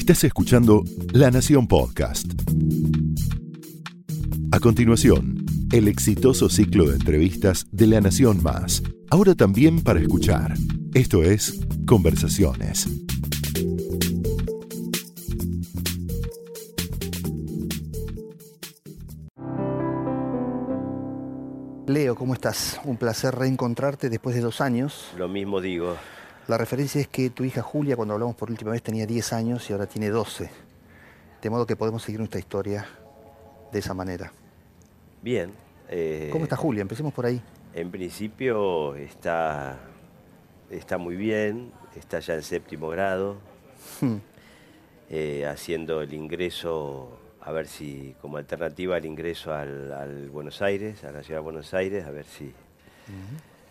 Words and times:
Estás 0.00 0.24
escuchando 0.24 0.82
La 1.12 1.30
Nación 1.30 1.68
Podcast. 1.68 2.24
A 4.50 4.58
continuación, 4.58 5.44
el 5.72 5.88
exitoso 5.88 6.48
ciclo 6.48 6.86
de 6.86 6.94
entrevistas 6.96 7.66
de 7.70 7.86
La 7.86 8.00
Nación 8.00 8.42
Más. 8.42 8.82
Ahora 9.10 9.34
también 9.34 9.82
para 9.82 10.00
escuchar. 10.00 10.54
Esto 10.94 11.22
es 11.22 11.60
Conversaciones. 11.86 12.88
Leo, 21.86 22.14
¿cómo 22.16 22.32
estás? 22.32 22.80
Un 22.84 22.96
placer 22.96 23.34
reencontrarte 23.34 24.08
después 24.08 24.34
de 24.34 24.40
dos 24.40 24.62
años. 24.62 25.12
Lo 25.18 25.28
mismo 25.28 25.60
digo. 25.60 25.94
La 26.48 26.58
referencia 26.58 27.00
es 27.00 27.08
que 27.08 27.30
tu 27.30 27.44
hija 27.44 27.62
Julia, 27.62 27.96
cuando 27.96 28.14
hablamos 28.14 28.34
por 28.34 28.50
última 28.50 28.72
vez, 28.72 28.82
tenía 28.82 29.06
10 29.06 29.32
años 29.32 29.68
y 29.70 29.72
ahora 29.72 29.86
tiene 29.86 30.08
12. 30.10 30.50
De 31.40 31.50
modo 31.50 31.64
que 31.66 31.76
podemos 31.76 32.02
seguir 32.02 32.18
nuestra 32.18 32.40
historia 32.40 32.86
de 33.72 33.78
esa 33.78 33.94
manera. 33.94 34.32
Bien. 35.22 35.52
eh, 35.88 36.28
¿Cómo 36.32 36.44
está 36.44 36.56
Julia? 36.56 36.82
Empecemos 36.82 37.12
por 37.14 37.26
ahí. 37.26 37.40
En 37.72 37.90
principio 37.90 38.96
está, 38.96 39.78
está 40.70 40.98
muy 40.98 41.14
bien, 41.16 41.72
está 41.96 42.18
ya 42.20 42.34
en 42.34 42.42
séptimo 42.42 42.88
grado, 42.88 43.36
Hmm. 44.00 44.16
eh, 45.08 45.46
haciendo 45.46 46.02
el 46.02 46.12
ingreso, 46.12 47.18
a 47.40 47.50
ver 47.52 47.66
si, 47.68 48.14
como 48.20 48.36
alternativa 48.36 48.96
al 48.96 49.06
ingreso 49.06 49.54
al, 49.54 49.92
al 49.92 50.28
Buenos 50.30 50.60
Aires, 50.62 51.02
a 51.04 51.12
la 51.12 51.22
ciudad 51.22 51.38
de 51.40 51.44
Buenos 51.44 51.72
Aires, 51.74 52.04
a 52.04 52.10
ver 52.10 52.26
si, 52.26 52.52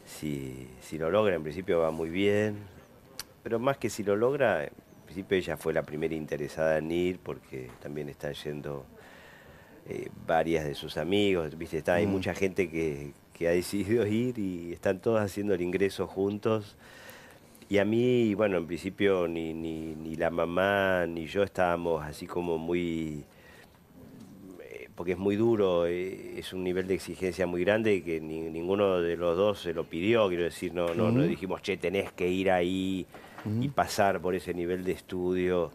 si, 0.09 0.67
si 0.81 0.97
lo 0.97 1.09
logra. 1.11 1.35
En 1.35 1.43
principio 1.43 1.79
va 1.79 1.91
muy 1.91 2.09
bien, 2.09 2.57
pero 3.43 3.59
más 3.59 3.77
que 3.77 3.89
si 3.89 4.03
lo 4.03 4.15
logra, 4.15 4.63
en 4.65 4.71
principio 5.05 5.37
ella 5.37 5.57
fue 5.57 5.73
la 5.73 5.83
primera 5.83 6.15
interesada 6.15 6.77
en 6.77 6.91
ir, 6.91 7.19
porque 7.19 7.69
también 7.81 8.09
están 8.09 8.33
yendo 8.33 8.85
eh, 9.87 10.09
varias 10.27 10.65
de 10.65 10.75
sus 10.75 10.97
amigos, 10.97 11.57
¿viste? 11.57 11.77
Está, 11.79 11.95
hay 11.95 12.05
Mm. 12.07 12.11
mucha 12.11 12.33
gente 12.33 12.69
que, 12.69 13.11
que 13.33 13.47
ha 13.47 13.51
decidido 13.51 14.05
ir 14.05 14.37
y 14.37 14.73
están 14.73 14.99
todos 14.99 15.19
haciendo 15.21 15.53
el 15.53 15.61
ingreso 15.61 16.05
juntos. 16.07 16.75
Y 17.69 17.77
a 17.77 17.85
mí, 17.85 18.33
bueno, 18.33 18.57
en 18.57 18.65
principio 18.67 19.27
ni, 19.27 19.53
ni, 19.53 19.95
ni 19.95 20.15
la 20.15 20.29
mamá 20.31 21.05
ni 21.07 21.27
yo 21.27 21.43
estábamos 21.43 22.03
así 22.03 22.25
como 22.27 22.57
muy... 22.57 23.23
Porque 24.99 25.13
es 25.13 25.17
muy 25.17 25.37
duro, 25.37 25.85
eh, 25.87 26.33
es 26.39 26.51
un 26.51 26.61
nivel 26.61 26.85
de 26.85 26.95
exigencia 26.95 27.47
muy 27.47 27.63
grande 27.63 28.03
que 28.03 28.19
ni- 28.19 28.49
ninguno 28.49 28.99
de 28.99 29.15
los 29.15 29.37
dos 29.37 29.61
se 29.61 29.73
lo 29.73 29.85
pidió, 29.85 30.27
quiero 30.27 30.43
decir, 30.43 30.73
no, 30.73 30.93
no, 30.93 31.09
no 31.09 31.23
dijimos, 31.23 31.61
che, 31.61 31.77
tenés 31.77 32.11
que 32.11 32.27
ir 32.27 32.51
ahí 32.51 33.07
y 33.61 33.69
pasar 33.69 34.19
por 34.19 34.35
ese 34.35 34.53
nivel 34.53 34.83
de 34.83 34.91
estudio. 34.91 35.71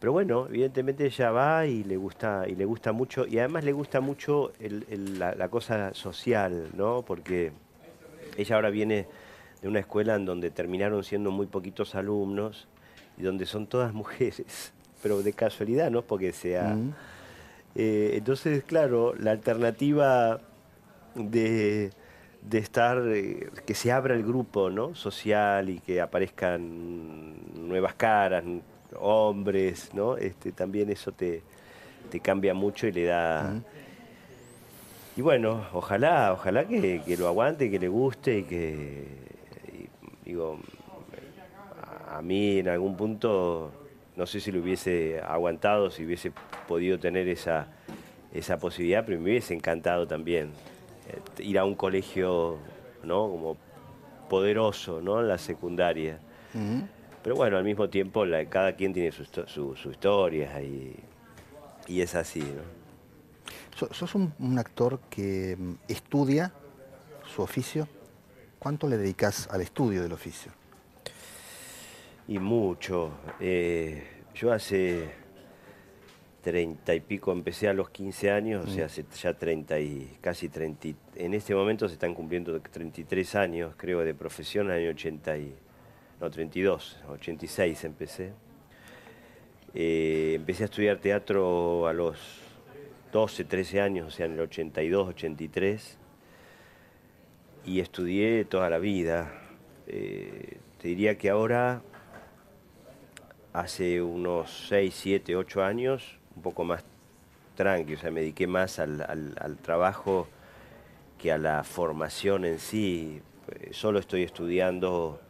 Pero 0.00 0.10
bueno, 0.10 0.46
evidentemente 0.48 1.06
ella 1.06 1.30
va 1.30 1.64
y 1.66 1.84
le 1.84 1.96
gusta, 1.96 2.44
y 2.48 2.56
le 2.56 2.64
gusta 2.64 2.90
mucho, 2.90 3.24
y 3.24 3.38
además 3.38 3.62
le 3.62 3.70
gusta 3.70 4.00
mucho 4.00 4.50
el- 4.58 4.84
el- 4.90 5.20
la, 5.20 5.36
la 5.36 5.48
cosa 5.48 5.94
social, 5.94 6.70
¿no? 6.74 7.02
Porque 7.02 7.52
ella 8.36 8.56
ahora 8.56 8.70
viene 8.70 9.06
de 9.62 9.68
una 9.68 9.78
escuela 9.78 10.16
en 10.16 10.24
donde 10.24 10.50
terminaron 10.50 11.04
siendo 11.04 11.30
muy 11.30 11.46
poquitos 11.46 11.94
alumnos 11.94 12.66
y 13.16 13.22
donde 13.22 13.46
son 13.46 13.68
todas 13.68 13.92
mujeres, 14.02 14.72
pero 15.04 15.22
de 15.22 15.32
casualidad, 15.34 15.88
¿no? 15.92 16.02
Porque 16.02 16.32
sea. 16.32 16.76
Eh, 17.74 18.12
entonces, 18.14 18.64
claro, 18.64 19.14
la 19.14 19.30
alternativa 19.32 20.40
de, 21.14 21.90
de 22.42 22.58
estar, 22.58 23.02
eh, 23.06 23.50
que 23.66 23.74
se 23.74 23.92
abra 23.92 24.14
el 24.14 24.24
grupo 24.24 24.70
¿no? 24.70 24.94
social 24.94 25.68
y 25.70 25.80
que 25.80 26.00
aparezcan 26.00 27.68
nuevas 27.68 27.94
caras, 27.94 28.44
hombres, 28.96 29.90
¿no? 29.92 30.16
Este, 30.16 30.52
también 30.52 30.90
eso 30.90 31.12
te, 31.12 31.42
te 32.10 32.20
cambia 32.20 32.54
mucho 32.54 32.86
y 32.86 32.92
le 32.92 33.04
da... 33.04 33.60
Y 35.16 35.20
bueno, 35.20 35.66
ojalá, 35.72 36.32
ojalá 36.32 36.64
que, 36.66 37.02
que 37.04 37.16
lo 37.16 37.26
aguante, 37.26 37.70
que 37.70 37.80
le 37.80 37.88
guste 37.88 38.38
y 38.38 38.42
que, 38.44 39.04
y, 39.72 39.88
digo, 40.24 40.60
a 42.08 42.22
mí 42.22 42.58
en 42.58 42.68
algún 42.68 42.96
punto, 42.96 43.72
no 44.18 44.26
sé 44.26 44.40
si 44.40 44.50
lo 44.50 44.60
hubiese 44.60 45.20
aguantado, 45.24 45.90
si 45.92 46.04
hubiese 46.04 46.32
podido 46.66 46.98
tener 46.98 47.28
esa, 47.28 47.68
esa 48.34 48.58
posibilidad, 48.58 49.04
pero 49.06 49.18
me 49.18 49.30
hubiese 49.30 49.54
encantado 49.54 50.08
también 50.08 50.50
eh, 51.08 51.42
ir 51.44 51.56
a 51.58 51.64
un 51.64 51.76
colegio, 51.76 52.58
¿no? 53.04 53.28
Como 53.30 53.56
poderoso, 54.28 55.00
¿no? 55.00 55.20
En 55.20 55.28
la 55.28 55.38
secundaria. 55.38 56.18
Pero 57.22 57.36
bueno, 57.36 57.56
al 57.58 57.64
mismo 57.64 57.88
tiempo 57.88 58.24
la- 58.26 58.44
cada 58.46 58.72
quien 58.74 58.92
tiene 58.92 59.12
su, 59.12 59.22
histo- 59.22 59.46
su, 59.46 59.76
su 59.76 59.92
historia 59.92 60.60
y, 60.62 60.96
y 61.86 62.00
es 62.00 62.14
así, 62.16 62.40
¿no? 62.40 62.62
So- 63.76 63.94
¿Sos 63.94 64.16
un, 64.16 64.34
un 64.40 64.58
actor 64.58 64.98
que 65.08 65.56
mm, 65.56 65.74
estudia 65.86 66.52
su 67.24 67.42
oficio? 67.42 67.86
¿Cuánto 68.58 68.88
le 68.88 68.96
dedicas 68.96 69.48
al 69.52 69.60
estudio 69.60 70.02
del 70.02 70.12
oficio? 70.12 70.50
Y 72.28 72.38
mucho. 72.38 73.10
Eh, 73.40 74.02
yo 74.34 74.52
hace 74.52 75.08
treinta 76.42 76.94
y 76.94 77.00
pico, 77.00 77.32
empecé 77.32 77.68
a 77.68 77.72
los 77.74 77.90
15 77.90 78.30
años, 78.30 78.66
o 78.66 78.70
sea, 78.70 78.86
hace 78.86 79.04
ya 79.20 79.34
30 79.34 79.78
y 79.80 80.16
casi 80.20 80.48
30. 80.48 80.88
y- 80.88 80.96
En 81.16 81.34
este 81.34 81.54
momento 81.54 81.88
se 81.88 81.94
están 81.94 82.14
cumpliendo 82.14 82.58
33 82.60 83.34
años, 83.34 83.74
creo, 83.76 84.00
de 84.00 84.14
profesión, 84.14 84.66
en 84.66 84.72
el 84.76 84.82
año 84.82 84.90
80 84.90 85.36
y, 85.38 85.54
no, 86.20 86.30
32, 86.30 86.98
86 87.08 87.84
empecé. 87.84 88.32
Eh, 89.74 90.34
empecé 90.36 90.62
a 90.64 90.66
estudiar 90.66 90.98
teatro 90.98 91.86
a 91.86 91.92
los 91.92 92.18
12, 93.12 93.44
13 93.44 93.80
años, 93.80 94.06
o 94.06 94.10
sea, 94.10 94.26
en 94.26 94.32
el 94.32 94.40
82, 94.40 95.08
83 95.08 95.98
y 97.66 97.80
estudié 97.80 98.44
toda 98.44 98.70
la 98.70 98.78
vida. 98.78 99.32
Eh, 99.86 100.58
te 100.80 100.88
diría 100.88 101.18
que 101.18 101.28
ahora, 101.28 101.82
hace 103.62 104.00
unos 104.02 104.66
6, 104.68 104.94
7, 104.96 105.36
8 105.36 105.62
años, 105.62 106.16
un 106.36 106.42
poco 106.42 106.64
más 106.64 106.84
tranqui, 107.56 107.94
o 107.94 107.98
sea, 107.98 108.10
me 108.10 108.20
dediqué 108.20 108.46
más 108.46 108.78
al, 108.78 109.00
al- 109.02 109.34
al 109.40 109.56
trabajo 109.56 110.28
que 111.18 111.32
a 111.32 111.38
la 111.38 111.64
formación 111.64 112.44
en 112.44 112.58
sí. 112.60 113.20
Eh, 113.50 113.70
Solo 113.72 113.98
estoy 113.98 114.22
estudiando 114.22 115.20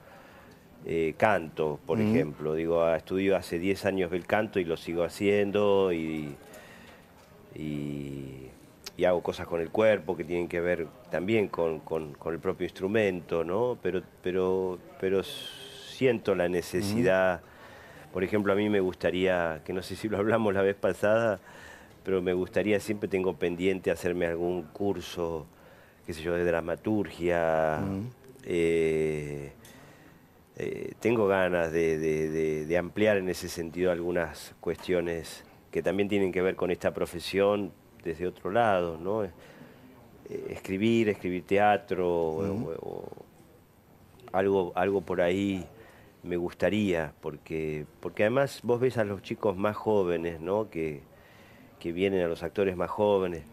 eh, 0.84 1.15
canto, 1.17 1.78
por 1.87 1.99
ejemplo. 2.00 2.55
Digo, 2.55 2.83
ah, 2.83 2.97
estudio 2.97 3.37
hace 3.37 3.59
10 3.59 3.84
años 3.87 4.12
el 4.12 4.27
canto 4.27 4.61
y 4.61 4.65
lo 4.65 4.77
sigo 4.77 5.03
haciendo 5.05 5.93
y, 5.93 6.34
y, 7.55 8.49
y 8.97 9.05
hago 9.05 9.22
cosas 9.22 9.47
con 9.47 9.61
el 9.61 9.71
cuerpo 9.71 10.17
que 10.17 10.25
tienen 10.25 10.49
que 10.49 10.61
ver 10.61 10.87
también 11.11 11.49
con, 11.49 11.81
con- 11.81 12.12
con 12.15 12.34
el 12.34 12.41
propio 12.41 12.65
instrumento, 12.67 13.44
¿no? 13.44 13.78
Pero, 13.83 14.03
pero, 14.22 14.78
pero 15.00 15.22
siento 15.22 16.34
la 16.34 16.49
necesidad, 16.49 17.41
por 18.12 18.24
ejemplo, 18.24 18.52
a 18.52 18.56
mí 18.56 18.69
me 18.69 18.80
gustaría, 18.80 19.60
que 19.64 19.72
no 19.72 19.82
sé 19.82 19.96
si 19.96 20.08
lo 20.08 20.19
hablamos 20.19 20.54
la 20.54 20.62
vez 20.62 20.76
pasada, 20.76 21.38
pero 22.04 22.22
me 22.22 22.32
gustaría, 22.32 22.80
siempre 22.80 23.08
tengo 23.08 23.34
pendiente 23.36 23.91
hacerme 23.91 24.26
algún 24.26 24.62
curso, 24.62 25.46
qué 26.06 26.12
sé 26.14 26.22
yo, 26.22 26.34
de 26.34 26.44
dramaturgia. 26.44 27.78
eh, 28.44 29.52
eh, 30.56 30.92
tengo 31.00 31.26
ganas 31.28 31.70
de, 31.70 31.98
de- 31.98 32.30
de- 32.30 32.66
de 32.66 32.78
ampliar 32.78 33.16
en 33.19 33.28
ese 33.28 33.48
sentido 33.48 33.92
algunas 33.92 34.54
cuestiones 34.60 35.44
que 35.70 35.82
también 35.82 36.08
tienen 36.08 36.32
que 36.32 36.40
ver 36.42 36.56
con 36.56 36.70
esta 36.70 36.92
profesión 36.94 37.70
desde 38.02 38.26
otro 38.26 38.50
lado, 38.50 38.96
¿no? 38.98 39.22
Eh, 39.25 39.30
escribir, 40.50 41.08
escribir 41.10 41.44
teatro, 41.44 42.08
o 42.08 43.12
algo, 44.32 44.72
algo 44.75 45.00
por 45.02 45.20
ahí 45.20 45.64
me 46.23 46.37
gustaría, 46.37 47.12
porque, 47.21 47.87
porque 48.01 48.25
además 48.25 48.61
vos 48.62 48.81
ves 48.81 48.99
a 48.99 49.05
los 49.05 49.23
chicos 49.23 49.56
más 49.56 49.76
jóvenes, 49.76 50.41
¿no? 50.41 50.70
Que, 50.70 51.03
que 51.79 51.93
vienen 51.93 52.23
a 52.23 52.29
los 52.29 52.43
actores 52.43 52.76
más 52.76 52.91
jóvenes, 52.91 53.44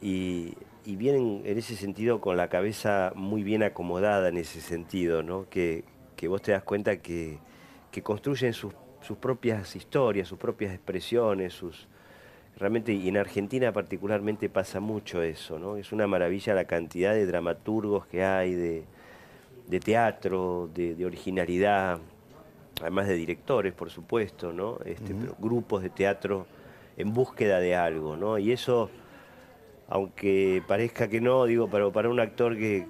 y, 0.00 0.54
y 0.84 0.96
vienen 0.96 1.42
en 1.44 1.58
ese 1.58 1.76
sentido 1.76 2.20
con 2.20 2.36
la 2.36 2.48
cabeza 2.48 3.12
muy 3.14 3.42
bien 3.42 3.62
acomodada 3.62 4.28
en 4.28 4.38
ese 4.38 4.60
sentido, 4.60 5.22
¿no? 5.22 5.48
Que, 5.48 5.84
que 6.16 6.28
vos 6.28 6.42
te 6.42 6.52
das 6.52 6.64
cuenta 6.64 6.98
que, 6.98 7.38
que 7.90 8.02
construyen 8.02 8.52
sus, 8.52 8.74
sus 9.00 9.16
propias 9.16 9.76
historias, 9.76 10.28
sus 10.28 10.38
propias 10.38 10.74
expresiones, 10.74 11.52
sus 11.52 11.88
realmente 12.56 12.92
y 12.92 13.08
en 13.08 13.16
Argentina 13.16 13.72
particularmente 13.72 14.48
pasa 14.48 14.80
mucho 14.80 15.22
eso, 15.22 15.58
¿no? 15.58 15.76
Es 15.76 15.92
una 15.92 16.06
maravilla 16.06 16.54
la 16.54 16.64
cantidad 16.64 17.14
de 17.14 17.26
dramaturgos 17.26 18.06
que 18.06 18.24
hay, 18.24 18.54
de, 18.54 18.84
de 19.66 19.80
teatro, 19.80 20.68
de, 20.74 20.94
de 20.94 21.06
originalidad, 21.06 21.98
además 22.80 23.08
de 23.08 23.14
directores, 23.14 23.72
por 23.72 23.90
supuesto, 23.90 24.52
¿no? 24.52 24.78
Este, 24.84 25.14
pero 25.14 25.36
grupos 25.38 25.82
de 25.82 25.90
teatro 25.90 26.46
en 26.96 27.12
búsqueda 27.12 27.58
de 27.60 27.76
algo, 27.76 28.16
¿no? 28.16 28.38
Y 28.38 28.52
eso, 28.52 28.90
aunque 29.88 30.62
parezca 30.66 31.08
que 31.08 31.20
no, 31.20 31.44
digo, 31.44 31.68
pero 31.70 31.92
para 31.92 32.08
un 32.08 32.20
actor 32.20 32.56
que, 32.56 32.86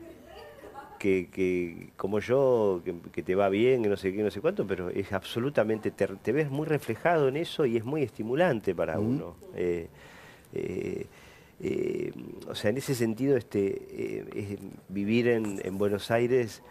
que, 0.99 1.91
como 1.97 2.21
yo, 2.21 2.83
que, 3.13 3.23
te 3.23 3.35
va 3.35 3.49
bien, 3.49 3.83
que 3.83 3.89
no 3.89 3.97
sé 3.97 4.13
qué, 4.13 4.23
no 4.23 4.31
sé 4.31 4.41
cuánto, 4.41 4.67
pero 4.67 4.89
es 4.89 5.13
absolutamente, 5.13 5.91
te, 5.91 6.33
ves 6.33 6.51
muy 6.51 6.67
reflejado 6.67 7.29
en 7.29 7.37
eso 7.37 7.67
y 7.67 7.77
es 7.77 7.85
muy 7.85 8.03
estimulante 8.03 8.75
para 8.75 8.99
uno. 8.99 9.37
Eh, 9.55 9.89
eh, 10.55 11.07
eh, 11.63 12.13
o 12.49 12.55
sea, 12.55 12.71
en 12.71 12.79
ese 12.79 12.95
sentido, 12.95 13.37
este, 13.37 14.27
vivir 14.89 15.29
en, 15.29 15.79
Buenos 15.79 16.11
Aires 16.11 16.63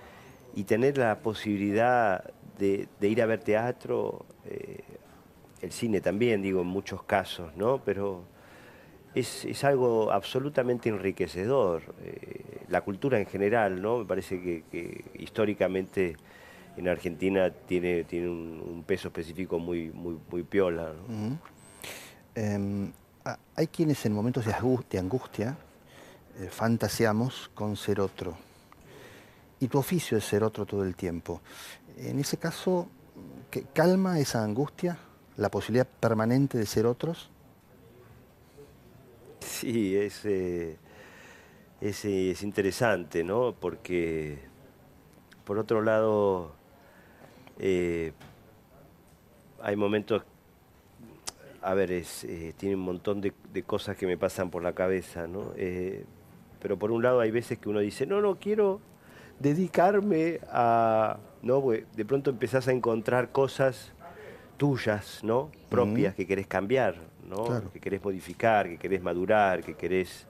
y 0.54 0.66
tener 0.66 0.98
la 0.98 1.20
posibilidad 1.20 2.32
de, 2.60 2.88
ir 3.02 3.22
a 3.22 3.26
ver 3.26 3.40
teatro, 3.40 4.26
el 5.62 5.72
cine 5.72 6.02
también, 6.02 6.42
digo, 6.42 6.62
en 6.62 6.68
muchos 6.68 7.04
casos, 7.04 7.56
¿no? 7.56 7.82
Pero 7.84 8.26
es, 9.16 9.64
algo 9.64 10.12
absolutamente 10.12 10.90
enriquecedor. 10.90 11.84
Eh, 12.04 12.62
la 12.70 12.82
cultura 12.82 13.20
en 13.20 13.26
general, 13.26 13.82
¿no? 13.82 14.00
Me 14.00 14.06
parece 14.06 14.64
que, 14.70 15.06
históricamente 15.20 16.16
en 16.78 16.88
Argentina 16.88 17.50
tiene, 17.50 18.06
tiene 18.06 18.30
un, 18.30 18.84
peso 18.88 19.10
específico 19.10 19.60
muy, 19.60 19.90
muy, 19.92 20.18
muy 20.30 20.44
piola. 20.44 20.94
Em, 22.36 22.92
hay 23.56 23.68
quienes 23.68 24.06
en 24.06 24.14
momentos 24.14 24.46
de 24.46 25.00
angustia 25.00 25.58
eh, 26.40 26.50
fantaseamos 26.50 27.52
con 27.54 27.76
ser 27.76 28.00
otro. 28.00 28.38
Y 29.60 29.68
tu 29.68 29.78
oficio 29.78 30.18
es 30.18 30.26
ser 30.26 30.44
otro 30.44 30.66
todo 30.66 30.84
el 30.84 30.96
tiempo. 30.96 31.42
En 31.98 32.20
ese 32.20 32.38
caso, 32.38 32.88
¿calma 33.74 34.20
esa 34.20 34.44
angustia, 34.44 34.98
la 35.38 35.50
posibilidad 35.50 35.88
permanente 35.88 36.58
de 36.58 36.66
ser 36.66 36.86
otros? 36.86 37.30
Sí, 39.40 39.96
es, 39.96 40.26
eh, 40.26 40.78
es, 41.82 42.44
interesante, 42.44 43.24
¿no? 43.24 43.54
Porque, 43.60 44.40
por 45.46 45.60
otro 45.60 45.82
lado, 45.82 46.54
eh, 47.60 48.14
hay 49.62 49.76
momentos, 49.76 50.24
a 51.62 51.74
ver, 51.74 51.92
es, 51.92 52.24
eh, 52.24 52.54
tiene 52.58 52.76
un 52.76 52.82
montón 52.82 53.22
de, 53.22 53.34
cosas 53.64 53.96
que 53.98 54.08
me 54.08 54.18
pasan 54.18 54.50
por 54.50 54.64
la 54.64 54.74
cabeza, 54.74 55.28
¿no? 55.28 55.54
pero 56.60 56.78
por 56.78 56.92
un 56.92 57.02
lado 57.02 57.20
hay 57.20 57.32
veces 57.32 57.58
que 57.58 57.70
uno 57.70 57.80
dice, 57.80 58.06
no, 58.06 58.22
no, 58.22 58.36
quiero 58.36 58.80
dedicarme 59.40 60.40
a, 60.52 61.18
¿no? 61.42 61.62
de 61.62 62.06
pronto 62.06 62.30
empezás 62.30 62.68
a 62.68 62.72
encontrar 62.72 63.32
cosas 63.32 63.94
tuyas, 64.58 65.24
¿no? 65.24 65.50
Propias 65.70 66.14
que 66.14 66.28
querés 66.28 66.46
cambiar, 66.46 66.96
que 67.74 67.80
querés 67.80 68.04
modificar, 68.04 68.68
que 68.68 68.78
querés 68.78 69.02
madurar, 69.02 69.64
que 69.64 69.74
querés 69.74 70.28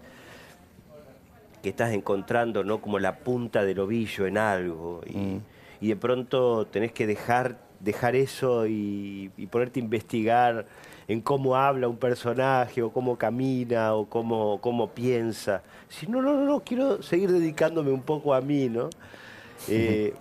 que 1.62 1.70
estás 1.70 1.94
encontrando 1.94 2.64
¿no? 2.64 2.82
como 2.82 2.98
la 2.98 3.18
punta 3.20 3.64
del 3.64 3.80
ovillo 3.80 4.26
en 4.26 4.38
algo 4.38 5.02
y, 5.06 5.18
mm. 5.18 5.42
de 5.82 5.96
pronto 5.96 6.66
tenés 6.68 6.92
que 6.92 7.06
dejar, 7.06 7.60
dejar 7.84 8.16
eso 8.16 8.66
y, 8.68 9.30
ponerte 9.50 9.80
a 9.80 9.84
investigar 9.84 10.66
en 11.08 11.22
cómo 11.22 11.56
habla 11.56 11.88
un 11.88 11.98
personaje 11.98 12.82
o 12.82 12.92
cómo 12.92 13.18
camina 13.18 13.94
o 13.96 14.06
cómo, 14.06 14.60
cómo 14.62 14.90
piensa. 14.92 15.62
Si 15.90 16.08
no, 16.08 16.22
no, 16.22 16.34
no, 16.34 16.46
no, 16.46 16.60
quiero 16.62 17.02
seguir 17.02 17.32
dedicándome 17.32 17.92
un 17.92 18.04
poco 18.04 18.34
a 18.34 18.42
mí, 18.42 18.70
¿no? 18.70 18.90
Eh, 19.68 20.14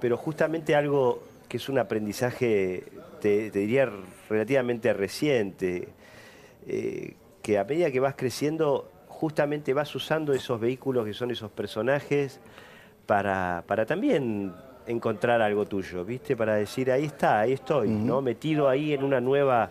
pero 0.00 0.16
justamente 0.16 0.74
algo 0.74 1.22
que 1.48 1.56
es 1.56 1.68
un 1.68 1.78
aprendizaje, 1.78 2.84
te 3.20 3.50
diría, 3.50 3.90
relativamente 4.28 4.92
reciente, 4.92 5.88
eh, 6.66 7.14
que 7.42 7.58
a 7.58 7.64
medida 7.64 7.90
que 7.90 8.00
vas 8.00 8.14
creciendo, 8.14 8.90
justamente 9.08 9.72
vas 9.72 9.94
usando 9.94 10.34
esos 10.34 10.60
vehículos 10.60 11.06
que 11.06 11.14
son 11.14 11.30
esos 11.30 11.50
personajes 11.50 12.40
para, 13.06 13.64
para 13.66 13.86
también 13.86 14.52
encontrar 14.88 15.40
algo 15.42 15.66
tuyo, 15.66 16.04
¿viste? 16.04 16.36
Para 16.36 16.56
decir, 16.56 16.90
ahí 16.90 17.04
está, 17.04 17.40
ahí 17.40 17.52
estoy, 17.52 17.88
¿no? 17.88 18.20
Metido 18.22 18.68
ahí 18.68 18.92
en 18.92 19.04
una 19.04 19.20
nueva 19.20 19.70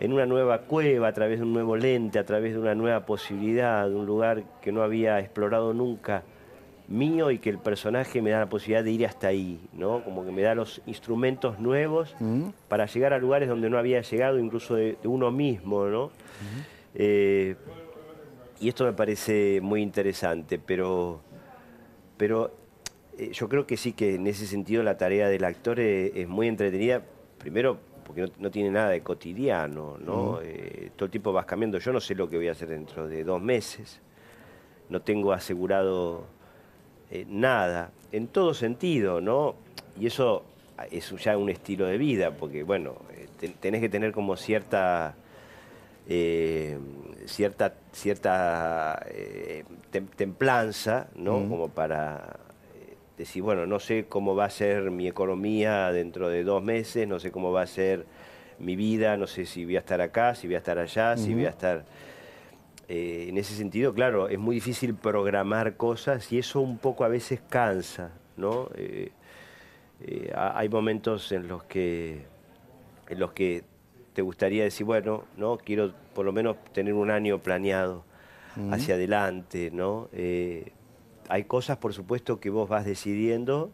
en 0.00 0.12
una 0.12 0.26
nueva 0.26 0.58
cueva, 0.58 1.08
a 1.08 1.12
través 1.12 1.38
de 1.38 1.44
un 1.44 1.52
nuevo 1.52 1.76
lente, 1.76 2.18
a 2.18 2.26
través 2.26 2.52
de 2.52 2.58
una 2.58 2.74
nueva 2.74 3.06
posibilidad, 3.06 3.88
de 3.88 3.94
un 3.94 4.06
lugar 4.06 4.42
que 4.60 4.72
no 4.72 4.82
había 4.82 5.20
explorado 5.20 5.72
nunca 5.72 6.24
mío 6.88 7.30
y 7.30 7.38
que 7.38 7.48
el 7.48 7.58
personaje 7.58 8.20
me 8.20 8.30
da 8.30 8.40
la 8.40 8.48
posibilidad 8.48 8.84
de 8.84 8.90
ir 8.90 9.06
hasta 9.06 9.28
ahí, 9.28 9.60
¿no? 9.72 10.02
Como 10.04 10.24
que 10.24 10.32
me 10.32 10.42
da 10.42 10.54
los 10.54 10.82
instrumentos 10.86 11.58
nuevos 11.58 12.14
para 12.68 12.86
llegar 12.86 13.12
a 13.12 13.18
lugares 13.18 13.48
donde 13.48 13.70
no 13.70 13.78
había 13.78 14.02
llegado, 14.02 14.38
incluso 14.38 14.74
de, 14.74 14.98
uno 15.04 15.30
mismo, 15.30 15.86
¿no? 15.86 16.10
Eh, 16.94 17.56
y 18.60 18.68
esto 18.68 18.84
me 18.84 18.92
parece 18.92 19.60
muy 19.62 19.80
interesante, 19.80 20.58
pero, 20.58 21.20
pero 22.16 22.52
yo 23.32 23.48
creo 23.48 23.66
que 23.66 23.76
sí 23.76 23.92
que 23.92 24.14
en 24.16 24.26
ese 24.26 24.46
sentido 24.46 24.82
la 24.82 24.96
tarea 24.96 25.28
del 25.28 25.44
actor 25.44 25.80
es, 25.80 26.28
muy 26.28 26.48
entretenida, 26.48 27.02
primero 27.38 27.78
porque 28.04 28.30
no, 28.38 28.50
tiene 28.50 28.70
nada 28.70 28.90
de 28.90 29.02
cotidiano, 29.02 29.96
¿no? 29.98 30.40
Eh, 30.42 30.90
todo 30.94 31.06
el 31.06 31.10
tiempo 31.10 31.32
vas 31.32 31.46
cambiando. 31.46 31.78
Yo 31.78 31.92
no 31.92 32.00
sé 32.00 32.14
lo 32.14 32.28
que 32.28 32.36
voy 32.36 32.48
a 32.48 32.52
hacer 32.52 32.68
dentro 32.68 33.08
de 33.08 33.24
dos 33.24 33.40
meses. 33.40 34.00
No 34.90 35.00
tengo 35.00 35.32
asegurado 35.32 36.26
eh, 37.10 37.24
nada, 37.28 37.92
en 38.12 38.26
todo 38.26 38.54
sentido, 38.54 39.20
¿no? 39.20 39.54
Y 39.98 40.06
eso 40.06 40.44
es 40.90 41.10
ya 41.22 41.36
un 41.36 41.48
estilo 41.48 41.86
de 41.86 41.96
vida, 41.96 42.32
porque, 42.32 42.62
bueno, 42.62 42.96
eh, 43.12 43.52
tenés 43.60 43.80
que 43.80 43.88
tener 43.88 44.12
como 44.12 44.36
cierta... 44.36 45.14
Eh, 46.08 46.78
cierta 47.24 47.72
cierta 47.92 49.06
templanza, 50.16 51.08
¿no? 51.14 51.48
Como 51.48 51.70
para 51.70 52.43
decir, 53.16 53.42
bueno, 53.42 53.66
no 53.66 53.78
sé 53.78 54.06
cómo 54.08 54.34
va 54.34 54.46
a 54.46 54.50
ser 54.50 54.90
mi 54.90 55.06
economía 55.06 55.92
dentro 55.92 56.28
de 56.28 56.44
dos 56.44 56.62
meses, 56.62 57.06
no 57.06 57.20
sé 57.20 57.30
cómo 57.30 57.52
va 57.52 57.62
a 57.62 57.66
ser 57.66 58.06
mi 58.58 58.76
vida, 58.76 59.16
no 59.16 59.26
sé 59.26 59.46
si 59.46 59.64
voy 59.64 59.76
a 59.76 59.80
estar 59.80 60.00
acá, 60.00 60.34
si 60.34 60.46
voy 60.46 60.56
a 60.56 60.58
estar 60.58 60.78
allá, 60.78 61.16
si 61.16 61.34
voy 61.34 61.46
a 61.46 61.50
estar 61.50 61.84
eh, 62.88 63.26
en 63.28 63.38
ese 63.38 63.54
sentido, 63.54 63.94
claro, 63.94 64.28
es 64.28 64.38
muy 64.38 64.56
difícil 64.56 64.94
programar 64.94 65.76
cosas 65.76 66.30
y 66.32 66.38
eso 66.38 66.60
un 66.60 66.78
poco 66.78 67.04
a 67.04 67.08
veces 67.08 67.40
cansa, 67.48 68.10
¿no? 68.36 68.68
Eh, 68.76 69.10
eh, 70.02 70.32
hay 70.34 70.68
momentos 70.68 71.32
en 71.32 71.48
los 71.48 71.64
que 71.64 72.26
en 73.08 73.18
los 73.18 73.32
que 73.32 73.64
te 74.12 74.22
gustaría 74.22 74.64
decir, 74.64 74.86
bueno, 74.86 75.24
no, 75.36 75.56
quiero 75.56 75.92
por 76.14 76.24
lo 76.24 76.32
menos 76.32 76.56
tener 76.72 76.94
un 76.94 77.10
año 77.10 77.38
planeado 77.38 78.04
hacia 78.70 78.94
adelante, 78.94 79.70
¿no? 79.72 80.08
Hay 81.28 81.44
cosas, 81.44 81.76
por 81.78 81.92
supuesto, 81.92 82.40
que 82.40 82.50
vos 82.50 82.68
vas 82.68 82.84
decidiendo. 82.84 83.70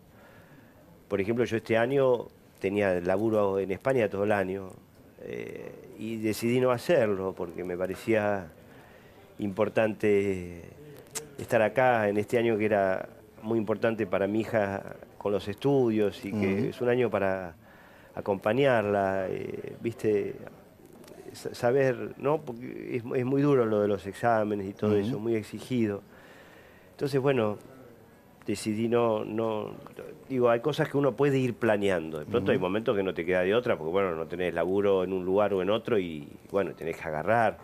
Por 1.08 1.20
ejemplo, 1.20 1.44
yo 1.44 1.56
este 1.56 1.76
año 1.76 2.29
tenía 2.61 3.00
laburo 3.00 3.58
en 3.58 3.70
España 3.70 4.08
todo 4.08 4.25
el 4.25 4.32
año 4.32 4.70
y 5.99 6.16
decidí 6.16 6.61
no 6.61 6.71
hacerlo 6.71 7.35
porque 7.37 7.62
me 7.62 7.76
parecía 7.76 8.50
importante 9.38 10.62
estar 11.38 11.61
acá 11.62 12.09
en 12.09 12.16
este 12.16 12.38
año 12.38 12.57
que 12.57 12.64
era 12.66 13.09
muy 13.42 13.59
importante 13.59 14.07
para 14.07 14.26
mi 14.26 14.40
hija 14.40 14.97
con 15.19 15.33
los 15.33 15.49
estudios 15.49 16.25
y 16.25 16.33
que 16.33 16.69
es 16.71 16.80
un 16.80 16.88
año 16.88 17.11
para 17.11 17.54
acompañarla, 18.14 19.26
eh, 19.28 19.76
viste, 19.80 20.37
saber, 21.33 22.14
¿no? 22.19 22.40
Porque 22.40 22.97
es, 22.97 23.04
muy 23.04 23.42
duro 23.42 23.64
lo 23.64 23.80
de 23.80 23.88
los 23.88 24.07
exámenes 24.07 24.69
y 24.69 24.73
todo 24.73 24.97
eso, 24.97 25.19
muy 25.19 25.35
exigido. 25.37 26.02
Entonces, 27.00 27.19
bueno, 27.19 27.57
decidí 28.45 28.87
no, 28.87 29.25
no, 29.25 29.71
digo, 30.28 30.50
hay 30.50 30.61
cosas 30.61 30.87
que 30.87 30.99
uno 30.99 31.16
puede 31.16 31.38
ir 31.38 31.54
planeando. 31.54 32.19
De 32.19 32.26
pronto 32.26 32.52
hay 32.52 32.59
momentos 32.59 32.95
que 32.95 33.02
no 33.02 33.14
te 33.14 33.25
queda 33.25 33.40
de 33.40 33.54
otra, 33.54 33.78
porque 33.78 33.90
bueno, 33.90 34.14
no 34.14 34.26
tenés 34.26 34.52
laburo 34.52 35.02
en 35.02 35.14
un 35.14 35.25
lugar 35.25 35.54
o 35.54 35.62
en 35.62 35.71
otro 35.71 35.99
y 35.99 36.28
bueno, 36.50 36.75
tenés 36.75 36.99
que 36.99 37.09
agarrar 37.09 37.57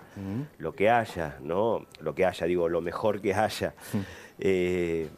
lo 0.57 0.73
que 0.73 0.88
haya, 0.88 1.37
¿no? 1.43 1.85
Lo 2.00 2.14
que 2.14 2.25
haya, 2.25 2.47
digo, 2.47 2.66
lo 2.71 2.81
mejor 2.81 3.21
que 3.21 3.35
haya. 3.35 3.75
Eh, 4.38 5.09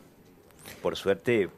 por 0.82 0.96
suerte, 0.96 1.48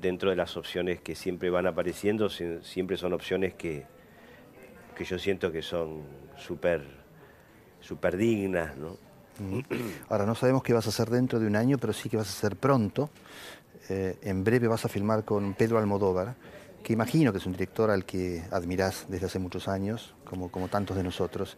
dentro 0.00 0.30
de 0.30 0.36
las 0.36 0.56
opciones 0.56 1.02
que 1.02 1.14
siempre 1.14 1.50
van 1.50 1.66
apareciendo, 1.66 2.30
siempre 2.30 2.96
son 2.96 3.12
opciones 3.12 3.52
que, 3.52 3.84
que 4.96 5.04
yo 5.04 5.18
siento 5.18 5.52
que 5.52 5.60
son 5.60 6.00
súper 6.38 6.80
super 7.82 8.16
dignas, 8.16 8.74
¿no? 8.78 8.96
Ahora, 10.08 10.26
no 10.26 10.34
sabemos 10.34 10.62
qué 10.62 10.72
vas 10.72 10.86
a 10.86 10.90
hacer 10.90 11.10
dentro 11.10 11.38
de 11.38 11.46
un 11.46 11.56
año, 11.56 11.78
pero 11.78 11.92
sí 11.92 12.08
que 12.08 12.16
vas 12.16 12.28
a 12.28 12.30
hacer 12.30 12.56
pronto. 12.56 13.10
Eh, 13.88 14.16
en 14.22 14.44
breve 14.44 14.68
vas 14.68 14.84
a 14.84 14.88
filmar 14.88 15.24
con 15.24 15.54
Pedro 15.54 15.78
Almodóvar, 15.78 16.34
que 16.82 16.92
imagino 16.92 17.32
que 17.32 17.38
es 17.38 17.46
un 17.46 17.52
director 17.52 17.90
al 17.90 18.04
que 18.04 18.42
admirás 18.50 19.06
desde 19.08 19.26
hace 19.26 19.38
muchos 19.38 19.68
años, 19.68 20.14
como, 20.24 20.50
como 20.50 20.68
tantos 20.68 20.96
de 20.96 21.02
nosotros. 21.02 21.56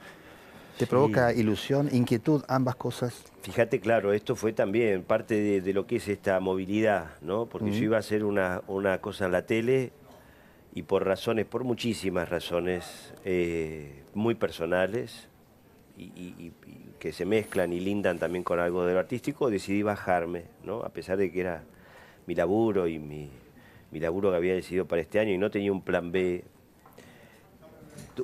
¿Te 0.78 0.86
provoca 0.86 1.32
ilusión, 1.32 1.88
inquietud, 1.90 2.44
ambas 2.46 2.76
cosas? 2.76 3.24
Fíjate, 3.42 3.80
claro, 3.80 4.12
esto 4.12 4.36
fue 4.36 4.52
también 4.52 5.02
parte 5.02 5.60
de, 5.60 5.72
lo 5.72 5.88
que 5.88 5.96
es 5.96 6.06
esta 6.06 6.38
movilidad, 6.38 7.10
¿no? 7.20 7.46
Porque 7.46 7.72
yo 7.72 7.82
iba 7.82 7.96
a 7.96 8.00
hacer 8.00 8.22
una, 8.22 8.62
cosa 9.00 9.26
en 9.26 9.32
la 9.32 9.42
tele 9.44 9.90
y 10.72 10.84
por 10.84 11.04
razones, 11.04 11.46
por 11.46 11.64
muchísimas 11.64 12.28
razones 12.28 13.12
eh, 13.24 14.04
muy 14.14 14.36
personales 14.36 15.26
y, 15.96 16.52
que 16.98 17.12
se 17.12 17.24
mezclan 17.24 17.72
y 17.72 17.80
lindan 17.80 18.18
también 18.18 18.44
con 18.44 18.58
algo 18.58 18.84
de 18.84 18.94
lo 18.94 18.98
artístico, 19.00 19.50
decidí 19.50 19.82
bajarme, 19.82 20.44
¿no? 20.64 20.82
A 20.82 20.88
pesar 20.88 21.16
de 21.16 21.30
que 21.30 21.40
era 21.40 21.62
mi 22.26 22.34
laburo 22.34 22.86
y 22.88 22.98
mi, 22.98 23.30
mi 23.90 24.00
laburo 24.00 24.30
que 24.30 24.36
había 24.36 24.54
decidido 24.54 24.86
para 24.86 25.00
este 25.02 25.18
año 25.20 25.32
y 25.32 25.38
no 25.38 25.50
tenía 25.50 25.72
un 25.72 25.82
plan 25.82 26.10
B. 26.12 26.44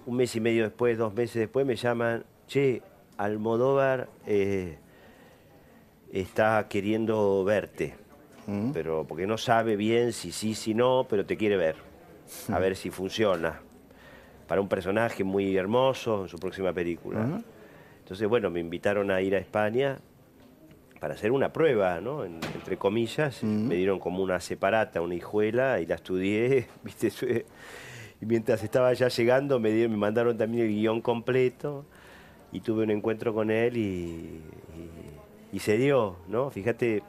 Un 0.06 0.16
mes 0.16 0.34
y 0.34 0.40
medio 0.40 0.64
después, 0.64 0.98
dos 0.98 1.14
meses 1.14 1.36
después, 1.36 1.64
me 1.64 1.76
llaman, 1.76 2.24
che, 2.48 2.82
Almodóvar 3.16 4.08
eh, 4.26 4.76
está 6.12 6.66
queriendo 6.68 7.44
verte, 7.44 7.94
Mm. 8.46 8.72
pero 8.72 9.06
porque 9.08 9.26
no 9.26 9.38
sabe 9.38 9.74
bien 9.76 10.12
si 10.12 10.30
sí, 10.32 10.54
si 10.54 10.74
no, 10.74 11.06
pero 11.08 11.24
te 11.24 11.36
quiere 11.36 11.56
ver, 11.56 11.76
a 12.52 12.58
ver 12.58 12.76
si 12.76 12.90
funciona. 12.90 13.60
Para 14.48 14.60
un 14.60 14.68
personaje 14.68 15.24
muy 15.24 15.56
hermoso 15.56 16.24
en 16.24 16.28
su 16.28 16.38
próxima 16.38 16.72
película. 16.72 17.20
Ujú. 17.20 17.42
Entonces, 18.04 18.28
bueno, 18.28 18.50
me 18.50 18.60
invitaron 18.60 19.10
a 19.10 19.22
ir 19.22 19.34
a 19.34 19.38
España 19.38 19.98
para 21.00 21.14
hacer 21.14 21.32
una 21.32 21.52
prueba, 21.52 22.00
¿no? 22.02 22.24
En- 22.24 22.38
entre 22.54 22.76
comillas, 22.76 23.42
me 23.42 23.76
dieron 23.76 23.98
como 23.98 24.22
una 24.22 24.40
separata, 24.40 25.00
una 25.00 25.14
hijuela, 25.14 25.80
y 25.80 25.86
la 25.86 25.94
estudié, 25.96 26.66
¿viste? 26.84 27.08
Estuve- 27.08 27.46
Y 28.20 28.26
mientras 28.26 28.62
estaba 28.62 28.92
ya 28.92 29.08
llegando, 29.08 29.58
me, 29.58 29.70
dieron- 29.70 29.92
me 29.92 29.96
mandaron 29.96 30.36
también 30.36 30.66
el 30.66 30.72
guion 30.72 31.00
completo, 31.00 31.84
y 32.52 32.60
tuve 32.60 32.84
un 32.84 32.90
encuentro 32.90 33.32
con 33.34 33.50
él, 33.50 33.76
y, 33.76 33.80
y- 33.80 35.56
y 35.56 35.58
se 35.58 35.76
dio, 35.78 36.16
¿no? 36.28 36.50
Fíjate 36.50 37.02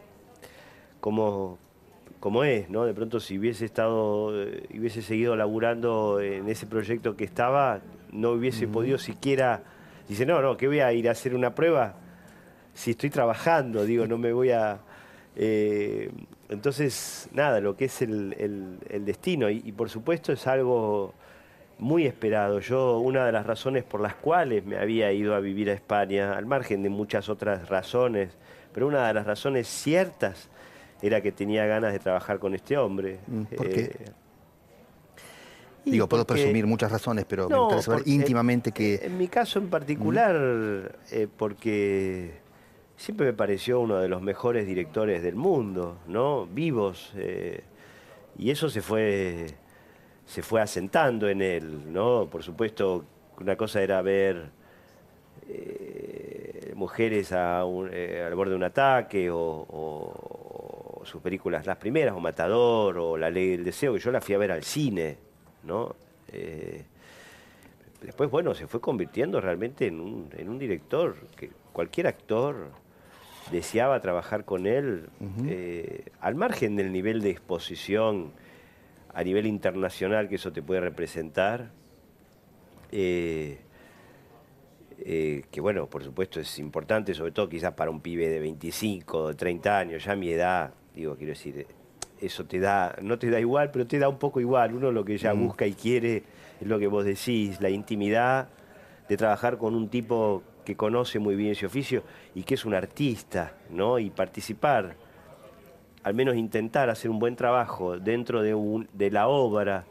cómo, 1.02 1.58
cómo 2.22 2.44
es, 2.46 2.70
¿no? 2.70 2.86
De 2.86 2.94
pronto, 2.94 3.20
si 3.20 3.38
hubiese 3.38 3.66
estado, 3.66 4.32
eh, 4.44 4.64
hubiese 4.78 5.02
seguido 5.02 5.36
laburando 5.36 6.20
en 6.22 6.48
ese 6.48 6.66
proyecto 6.66 7.16
que 7.18 7.26
estaba, 7.26 7.82
no 8.14 8.32
hubiese 8.32 8.66
podido 8.68 8.98
siquiera... 8.98 9.64
Dice, 10.08 10.26
no, 10.26 10.42
no, 10.42 10.56
que 10.58 10.68
voy 10.68 10.80
a 10.82 10.92
ir 10.94 11.08
a 11.10 11.12
hacer 11.12 11.34
una 11.36 11.54
prueba 11.56 11.96
si 12.74 12.92
estoy 12.92 13.10
trabajando, 13.10 13.86
digo, 13.86 14.06
no 14.06 14.18
me 14.18 14.34
voy 14.34 14.52
a... 14.52 14.80
eh, 15.36 16.12
entonces, 16.50 17.28
nada, 17.34 17.60
lo 17.60 17.76
que 17.76 17.86
es 17.86 18.02
el, 18.02 18.36
el- 18.38 18.78
el 18.90 19.06
destino, 19.06 19.50
y, 19.50 19.62
y 19.66 19.72
por 19.72 19.90
supuesto 19.90 20.32
es 20.34 20.46
algo 20.46 21.14
muy 21.80 22.06
esperado. 22.06 22.60
Yo, 22.60 23.00
una 23.00 23.26
de 23.26 23.32
las 23.32 23.46
razones 23.46 23.84
por 23.84 24.00
las 24.02 24.16
cuales 24.16 24.64
me 24.66 24.78
había 24.78 25.12
ido 25.12 25.34
a 25.36 25.40
vivir 25.40 25.70
a 25.70 25.74
España, 25.74 26.38
al 26.38 26.46
margen 26.46 26.84
de 26.84 26.90
muchas 26.90 27.30
otras 27.30 27.68
razones, 27.70 28.30
pero 28.74 28.88
una 28.88 29.08
de 29.08 29.14
las 29.14 29.26
razones 29.26 29.68
ciertas 29.68 30.50
era 31.02 31.20
que 31.22 31.32
tenía 31.32 31.66
ganas 31.66 31.92
de 31.94 32.00
trabajar 32.00 32.38
con 32.40 32.54
este 32.54 32.78
hombre. 32.78 33.20
Mm, 33.28 33.44
¿por 33.56 33.70
qué? 33.70 33.82
Eh, 33.82 34.06
Digo, 35.92 36.08
puedo 36.10 36.26
presumir 36.26 36.66
muchas 36.68 36.92
razones, 36.92 37.26
pero 37.26 37.48
me 37.50 37.58
gustaría 37.60 37.82
saber 37.84 38.02
íntimamente 38.08 38.72
que... 38.72 38.96
En 39.04 39.18
mi 39.18 39.28
caso 39.28 39.60
en 39.60 39.70
particular, 39.70 40.36
eh, 41.12 41.28
porque 41.38 42.32
siempre 42.98 43.28
me 43.28 43.34
pareció 43.34 43.80
uno 43.80 43.98
de 43.98 44.08
los 44.10 44.22
mejores 44.22 44.66
directores 44.66 45.22
del 45.22 45.36
mundo, 45.36 45.98
¿no? 46.08 46.46
Vivos. 46.48 47.12
eh, 47.16 47.62
y 48.38 48.50
eso 48.52 48.70
se 48.70 48.82
fue, 48.82 49.46
se 50.26 50.42
fue 50.42 50.60
asentando 50.62 51.30
en 51.30 51.42
él, 51.42 51.94
¿no? 51.94 52.28
Por 52.30 52.44
supuesto, 52.44 53.06
una 53.40 53.56
cosa 53.56 53.82
era 53.82 54.02
ver 54.02 54.50
eh, 55.48 56.72
mujeres 56.76 57.32
a 57.32 57.64
un- 57.66 57.90
eh, 57.92 58.24
al 58.26 58.34
borde 58.36 58.52
de 58.52 58.56
un 58.58 58.64
ataque 58.64 59.30
o, 59.30 59.38
o- 59.40 61.00
o 61.02 61.06
sus 61.06 61.22
películas 61.22 61.66
las 61.66 61.78
primeras 61.78 62.16
o 62.16 62.20
Matador 62.20 62.98
o 62.98 63.18
La 63.18 63.30
Ley 63.30 63.52
del 63.52 63.64
Deseo 63.64 63.94
que 63.94 64.00
yo 64.00 64.12
la 64.12 64.22
fui 64.22 64.34
a 64.36 64.38
ver 64.40 64.52
al 64.52 64.64
cine 64.64 65.18
no 65.66 65.96
Eh, 66.32 66.84
después 68.02 68.32
bueno 68.32 68.56
se 68.56 68.66
fue 68.66 68.82
convirtiendo 68.82 69.40
realmente 69.40 69.86
en 69.86 70.02
un, 70.02 70.30
en 70.36 70.50
un 70.50 70.58
director 70.58 71.16
que 71.38 71.52
cualquier 71.72 72.08
actor 72.08 72.72
deseaba 73.52 74.02
trabajar 74.02 74.44
con 74.44 74.66
él 74.66 75.08
eh, 75.48 76.06
al 76.20 76.34
margen 76.34 76.76
del 76.76 76.92
nivel 76.92 77.22
de 77.22 77.30
exposición 77.30 78.34
a 79.14 79.24
nivel 79.24 79.46
internacional 79.46 80.28
que 80.28 80.36
eso 80.36 80.52
te 80.52 80.64
puede 80.64 80.82
representar 80.82 81.70
eh, 82.92 83.60
eh, 84.98 85.44
que 85.52 85.60
bueno, 85.60 85.88
por 85.88 86.04
supuesto 86.04 86.40
es 86.40 86.58
importante, 86.60 87.14
sobre 87.14 87.32
todo 87.32 87.50
quizás 87.50 87.74
para 87.74 87.92
un 87.92 88.00
pibe 88.00 88.30
de 88.30 88.40
25, 88.40 89.30
de 89.30 89.36
30 89.36 89.78
años, 89.78 90.04
ya 90.04 90.16
mi 90.16 90.30
edad, 90.30 90.74
digo, 90.94 91.16
quiero 91.16 91.32
decir, 91.32 91.68
eso 92.22 92.46
te 92.46 92.60
da, 92.60 92.96
no 93.02 93.18
te 93.20 93.30
da 93.30 93.40
igual, 93.40 93.72
pero 93.72 93.86
te 93.86 94.00
da 94.00 94.10
un 94.10 94.18
poco 94.18 94.40
igual. 94.40 94.74
Uno 94.74 94.92
lo 94.92 95.04
que 95.06 95.18
ya 95.18 95.34
busca 95.34 95.66
y 95.68 95.74
quiere 95.74 96.24
es 96.62 96.68
lo 96.68 96.80
que 96.80 96.88
vos 96.88 97.04
decís, 97.06 97.60
la 97.62 97.70
intimidad 97.70 98.48
de 99.10 99.18
trabajar 99.18 99.58
con 99.58 99.76
un 99.76 99.90
tipo 99.90 100.42
que 100.64 100.76
conoce 100.76 101.20
muy 101.20 101.36
bien 101.36 101.52
ese 101.52 101.66
oficio 101.68 102.04
y 102.34 102.44
que 102.44 102.56
es 102.56 102.66
un 102.66 102.74
artista, 102.74 103.54
¿no? 103.70 104.00
Y 104.00 104.10
participar, 104.10 104.96
al 106.04 106.14
menos 106.14 106.36
intentar 106.36 106.90
hacer 106.90 107.12
un 107.12 107.20
buen 107.20 107.36
trabajo 107.36 108.00
dentro 108.00 108.42
de, 108.42 108.56
un- 108.56 108.88
de 108.94 109.12
la 109.12 109.28
obra 109.28 109.86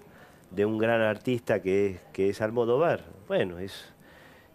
de 0.51 0.65
un 0.65 0.79
gran 0.79 1.01
artista 1.01 1.61
que 1.63 1.87
es, 1.87 2.01
que 2.13 2.29
es 2.31 2.41
Almodóvar. 2.41 3.05
Bueno, 3.29 3.59
es, 3.59 3.93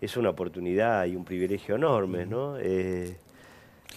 es 0.02 0.18
una 0.18 0.30
oportunidad 0.30 1.06
y 1.06 1.16
un 1.16 1.24
privilegio 1.26 1.76
enorme, 1.76 2.26
¿no? 2.26 2.58
Eh, 2.60 3.16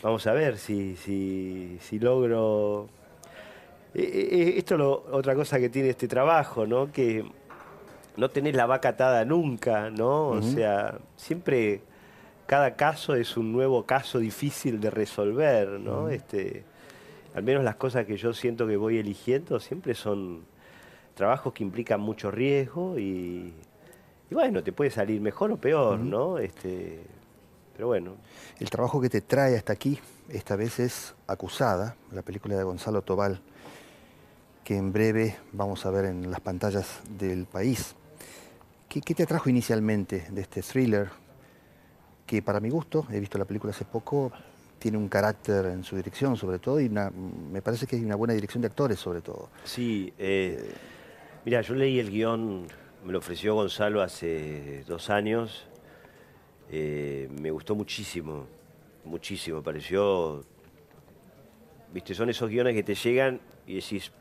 vamos 0.02 0.26
a 0.26 0.33
ver 0.33 0.59
si, 0.59 0.97
si, 0.97 1.79
si 1.81 1.99
logro... 1.99 2.88
Eh, 3.95 4.03
eh, 4.03 4.55
esto 4.57 4.75
es 4.75 4.79
lo, 4.79 5.05
otra 5.13 5.35
cosa 5.35 5.59
que 5.59 5.69
tiene 5.69 5.91
este 5.91 6.09
trabajo, 6.09 6.67
¿no? 6.67 6.91
Que 6.91 7.25
no 8.17 8.29
tenés 8.29 8.55
la 8.55 8.67
vaca 8.67 8.91
atada 8.91 9.25
nunca, 9.25 9.91
¿no? 9.91 10.29
O 10.29 10.43
sea, 10.43 10.99
siempre 11.17 11.83
cada 12.47 12.75
caso 12.77 13.15
es 13.15 13.37
un 13.37 13.53
nuevo 13.53 13.87
caso 13.87 14.19
difícil 14.19 14.81
de 14.81 14.91
resolver, 14.91 15.69
¿no? 15.81 16.11
este, 16.11 16.65
al 17.35 17.43
menos 17.43 17.65
las 17.65 17.77
cosas 17.77 18.05
que 18.05 18.19
yo 18.19 18.35
siento 18.35 18.67
que 18.67 18.77
voy 18.77 18.99
eligiendo 18.99 19.59
siempre 19.59 19.95
son 19.95 20.43
trabajos 21.15 21.53
que 21.55 21.63
implican 21.63 22.01
mucho 22.01 22.31
riesgo 22.31 22.99
y, 22.99 23.55
y 24.31 24.35
bueno, 24.35 24.63
te 24.63 24.73
puede 24.73 24.91
salir 24.91 25.21
mejor 25.21 25.53
o 25.53 25.57
peor, 25.57 25.99
¿no? 25.99 26.37
Este, 26.39 27.01
pero 27.75 27.87
bueno, 27.87 28.17
El 28.59 28.69
trabajo 28.69 29.01
que 29.01 29.09
te 29.09 29.23
trae 29.23 29.57
hasta 29.57 29.73
aquí, 29.73 29.99
esta 30.29 30.57
vez 30.57 30.79
es 30.79 31.15
Acusada, 31.27 31.97
la 32.13 32.23
película 32.23 32.57
de 32.57 32.65
Gonzalo 32.65 33.01
Tobal, 33.01 33.41
que 34.64 34.76
en 34.76 34.92
breve 34.92 35.37
vamos 35.52 35.85
a 35.87 35.90
ver 35.90 36.07
en 36.07 36.31
las 36.31 36.40
pantallas 36.40 37.00
del 37.19 37.47
país. 37.47 37.95
¿Qué, 38.88 39.00
te 39.00 39.23
atrajo 39.23 39.49
inicialmente 39.49 40.26
de 40.31 40.42
este 40.42 40.62
thriller? 40.62 41.09
Que 42.26 42.42
para 42.42 42.61
mi 42.61 42.69
gusto, 42.69 43.07
he 43.11 43.19
visto 43.19 43.38
la 43.38 43.45
película 43.45 43.73
hace 43.73 43.85
poco, 43.85 44.31
tiene 44.78 44.99
un 44.99 45.09
carácter 45.09 45.66
en 45.66 45.83
su 45.85 45.97
dirección 45.97 46.37
sobre 46.37 46.59
todo 46.59 46.81
y 46.81 46.88
me 46.88 47.62
parece 47.62 47.87
que 47.87 47.97
hay 47.97 48.04
una 48.04 48.16
buena 48.16 48.35
dirección 48.35 48.61
de 48.61 48.69
actores 48.69 48.99
sobre 48.99 49.21
todo. 49.21 49.49
Sí, 49.64 50.12
eh, 50.19 50.73
mira, 51.45 51.61
yo 51.62 51.75
leí 51.75 51.99
el 51.99 52.11
guion, 52.11 52.66
me 53.04 53.12
lo 53.12 53.19
ofreció 53.19 53.54
Gonzalo 53.54 54.02
hace 54.02 54.85
dos 54.87 55.09
años, 55.11 55.66
eh, 56.71 57.28
me 57.40 57.50
gustó 57.50 57.75
muchísimo, 57.75 58.47
muchísimo, 59.04 59.62
pareció, 59.62 60.45
viste, 61.92 62.14
son 62.14 62.31
esos 62.31 62.49
guiones 62.50 62.75
que 62.75 62.83
te 62.83 62.95
llegan 62.95 63.40
y 63.66 63.76
decís, 63.76 64.12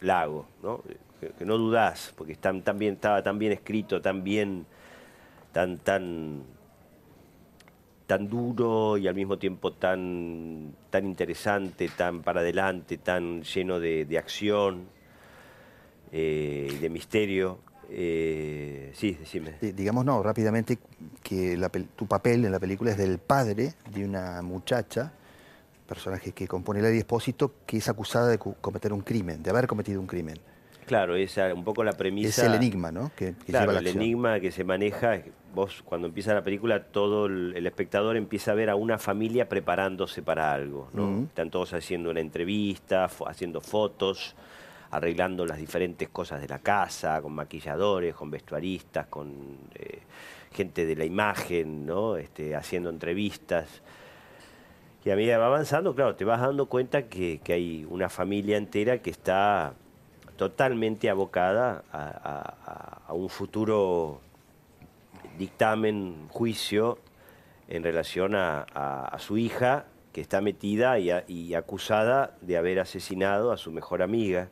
lago, 0.00 0.46
¿no? 0.62 0.82
Que, 1.20 1.44
no 1.44 1.56
dudás, 1.56 2.12
porque 2.16 2.32
están 2.32 2.62
estaba 2.80 3.22
tan 3.22 3.38
bien 3.38 3.52
escrito, 3.52 4.02
tan 4.02 4.22
bien, 4.22 4.66
tan, 5.52 5.78
tan, 5.78 6.42
tan 8.06 8.28
duro 8.28 8.98
y 8.98 9.08
al 9.08 9.14
mismo 9.14 9.38
tiempo 9.38 9.72
tan, 9.72 10.74
tan 10.90 11.06
interesante, 11.06 11.88
tan 11.96 12.22
para 12.22 12.40
adelante, 12.40 12.98
tan 12.98 13.42
lleno 13.42 13.80
de, 13.80 14.18
acción 14.18 14.86
eh, 16.12 16.68
y 16.70 16.76
de 16.76 16.90
misterio. 16.90 17.58
Eh, 17.88 18.90
sí, 18.94 19.12
decime. 19.12 19.54
Eh, 19.60 19.72
digamos, 19.72 20.04
no, 20.04 20.22
rápidamente, 20.22 20.78
que 21.22 21.58
tu 21.96 22.06
papel 22.06 22.44
en 22.44 22.52
la 22.52 22.60
película 22.60 22.90
es 22.90 22.98
del 22.98 23.18
padre 23.18 23.74
de 23.92 24.04
una 24.04 24.42
muchacha, 24.42 25.12
personaje 25.86 26.32
que 26.32 26.46
compone 26.48 26.80
Lady 26.82 26.98
Espósito, 26.98 27.52
que 27.66 27.76
es 27.78 27.88
acusada 27.88 28.28
de 28.28 28.38
cometer 28.38 28.92
un 28.92 29.00
crimen, 29.00 29.42
de 29.42 29.50
haber 29.50 29.66
cometido 29.66 30.00
un 30.00 30.06
crimen. 30.06 30.38
Claro, 30.86 31.16
esa 31.16 31.52
un 31.54 31.64
poco 31.64 31.82
la 31.82 31.92
premisa. 31.94 32.42
Es 32.42 32.48
el 32.48 32.54
enigma, 32.54 32.92
¿no? 32.92 33.10
Que, 33.16 33.34
que 33.34 33.52
Claro, 33.52 33.62
lleva 33.62 33.72
la 33.74 33.78
el 33.80 33.86
acción. 33.86 34.02
enigma 34.02 34.40
que 34.40 34.50
se 34.52 34.64
maneja, 34.64 35.18
vos 35.54 35.82
cuando 35.82 36.06
empieza 36.08 36.34
la 36.34 36.42
película, 36.44 36.82
todo 36.84 37.24
el, 37.26 37.54
el 37.56 37.66
espectador 37.66 38.16
empieza 38.18 38.52
a 38.52 38.54
ver 38.54 38.68
a 38.68 38.76
una 38.76 38.98
familia 38.98 39.48
preparándose 39.48 40.22
para 40.22 40.52
algo, 40.52 40.90
¿no? 40.92 41.22
Están 41.22 41.50
todos 41.50 41.72
haciendo 41.72 42.10
una 42.10 42.20
entrevista, 42.20 43.08
haciendo 43.26 43.62
fotos, 43.62 44.34
arreglando 44.90 45.46
las 45.46 45.56
diferentes 45.56 46.10
cosas 46.10 46.40
de 46.42 46.48
la 46.48 46.58
casa, 46.58 47.20
con 47.22 47.32
maquilladores, 47.32 48.14
con 48.14 48.30
vestuaristas, 48.30 49.06
con 49.06 49.56
eh, 49.74 50.00
gente 50.52 50.84
de 50.84 50.96
la 50.96 51.06
imagen, 51.06 51.86
¿no? 51.86 52.16
Este, 52.18 52.54
haciendo 52.54 52.90
entrevistas. 52.90 53.80
Y 55.04 55.10
a 55.10 55.16
medida 55.16 55.36
va 55.38 55.46
avanzando, 55.46 55.94
claro, 55.94 56.14
te 56.16 56.24
vas 56.24 56.40
dando 56.40 56.66
cuenta 56.66 57.02
que, 57.08 57.40
que 57.44 57.52
hay 57.52 57.86
una 57.90 58.08
familia 58.08 58.56
entera 58.56 59.02
que 59.02 59.10
está 59.10 59.74
totalmente 60.36 61.10
abocada 61.10 61.84
a, 61.92 63.02
a- 63.08 63.12
un 63.12 63.28
futuro 63.28 64.20
dictamen, 65.38 66.26
juicio, 66.30 66.98
en 67.68 67.82
relación 67.82 68.34
a, 68.34 68.62
a- 68.74 69.18
su 69.18 69.36
hija 69.38 69.84
que 70.12 70.20
está 70.20 70.40
metida 70.40 70.98
y, 70.98 71.54
acusada 71.54 72.36
de 72.40 72.56
haber 72.56 72.78
asesinado 72.80 73.50
a 73.52 73.56
su 73.56 73.72
mejor 73.72 74.00
amiga. 74.02 74.48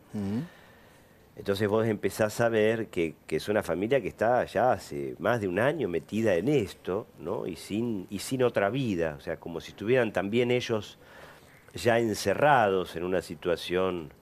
Entonces 1.36 1.66
vos 1.66 1.86
empezás 1.86 2.40
a 2.40 2.48
ver 2.48 2.88
que, 2.88 3.14
es 3.28 3.48
una 3.48 3.62
familia 3.62 4.00
que 4.00 4.08
está 4.08 4.44
ya 4.44 4.72
hace 4.72 5.14
más 5.18 5.40
de 5.40 5.48
un 5.48 5.58
año 5.58 5.88
metida 5.88 6.34
en 6.34 6.48
esto, 6.48 7.06
¿no? 7.18 7.46
Y 7.46 7.56
sin, 7.56 8.06
y 8.10 8.18
sin 8.18 8.42
otra 8.42 8.68
vida, 8.68 9.16
o 9.18 9.20
sea, 9.20 9.38
como 9.38 9.60
si 9.60 9.70
estuvieran 9.70 10.12
también 10.12 10.50
ellos 10.50 10.98
ya 11.74 11.98
encerrados 11.98 12.96
en 12.96 13.04
una 13.04 13.22
situación 13.22 14.12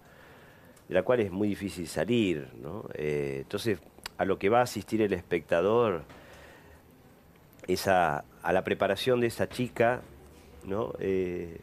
de 0.89 0.95
la 0.95 1.03
cual 1.03 1.21
es 1.21 1.33
muy 1.33 1.49
difícil 1.49 1.89
salir, 1.89 2.49
¿no? 2.63 2.89
Eh, 2.95 3.39
entonces, 3.43 3.81
a 4.17 4.25
lo 4.25 4.39
que 4.39 4.49
va 4.49 4.61
a 4.61 4.63
asistir 4.63 5.03
el 5.03 5.13
espectador 5.13 6.05
es 7.67 7.89
a, 7.89 8.25
la 8.45 8.63
preparación 8.63 9.21
de 9.21 9.27
esa 9.27 9.49
chica, 9.49 10.03
¿no? 10.65 10.93
Eh, 11.01 11.59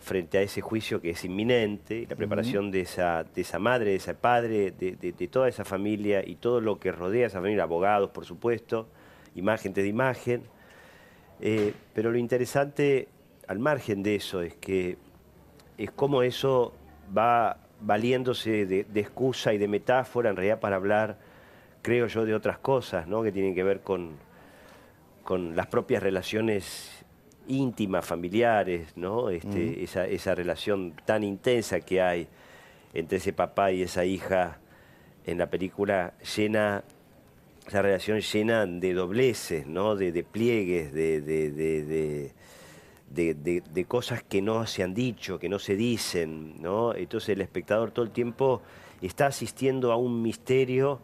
frente 0.00 0.38
a 0.38 0.42
ese 0.42 0.60
juicio 0.60 1.00
que 1.00 1.10
es 1.10 1.24
inminente, 1.24 2.06
la 2.08 2.16
preparación 2.16 2.70
de, 2.70 2.80
esa, 2.80 3.24
de 3.24 3.42
esa 3.42 3.58
madre, 3.58 3.90
de 3.90 3.96
ese 3.96 4.14
padre, 4.14 4.70
de, 4.72 5.28
toda 5.30 5.48
esa 5.48 5.64
familia 5.64 6.26
y 6.26 6.36
todo 6.36 6.60
lo 6.60 6.80
que 6.80 6.90
rodea 6.90 7.24
a 7.24 7.26
esa 7.28 7.40
familia, 7.40 7.64
abogados, 7.64 8.10
por 8.10 8.24
supuesto, 8.24 8.88
imagen 9.34 9.74
de 9.74 9.86
imagen. 9.86 10.42
Eh, 11.40 11.74
pero 11.94 12.10
lo 12.10 12.18
interesante, 12.18 13.08
al 13.46 13.58
margen 13.58 14.02
de 14.02 14.16
eso, 14.16 14.42
es 14.42 14.54
que 14.54 14.96
es 15.76 15.90
cómo 15.90 16.22
eso 16.22 16.74
va 17.16 17.58
valiéndose 17.80 18.66
de, 18.66 18.86
excusa 18.94 19.52
y 19.52 19.58
de 19.58 19.68
metáfora, 19.68 20.30
en 20.30 20.36
realidad 20.36 20.60
para 20.60 20.76
hablar, 20.76 21.18
creo 21.82 22.06
yo, 22.06 22.24
de 22.24 22.34
otras 22.34 22.58
cosas, 22.58 23.06
¿no? 23.06 23.22
que 23.22 23.32
tienen 23.32 23.54
que 23.54 23.62
ver 23.62 23.80
con, 23.80 24.12
con 25.24 25.56
las 25.56 25.66
propias 25.66 26.02
relaciones 26.02 26.99
íntimas, 27.50 28.06
familiares, 28.06 28.96
¿no? 28.96 29.28
Este, 29.28 29.82
esa, 29.82 30.34
relación 30.34 30.94
tan 31.04 31.24
intensa 31.24 31.80
que 31.80 32.00
hay 32.00 32.28
entre 32.94 33.18
ese 33.18 33.32
papá 33.32 33.72
y 33.72 33.82
esa 33.82 34.04
hija 34.04 34.58
en 35.26 35.38
la 35.38 35.50
película 35.50 36.14
llena, 36.36 36.84
esa 37.66 37.82
relación 37.82 38.20
llena 38.20 38.66
de 38.66 38.94
dobleces, 38.94 39.66
¿no? 39.66 39.96
De, 39.96 40.22
pliegues, 40.22 40.92
de, 40.92 42.32
de, 43.10 43.84
cosas 43.84 44.22
que 44.22 44.40
no 44.40 44.66
se 44.66 44.82
han 44.82 44.94
dicho, 44.94 45.38
que 45.38 45.48
no 45.48 45.58
se 45.58 45.74
dicen, 45.74 46.60
¿no? 46.62 46.94
Entonces 46.94 47.30
el 47.30 47.40
espectador 47.40 47.90
todo 47.90 48.04
el 48.04 48.12
tiempo 48.12 48.62
está 49.02 49.26
asistiendo 49.26 49.92
a 49.92 49.96
un 49.96 50.22
misterio 50.22 51.00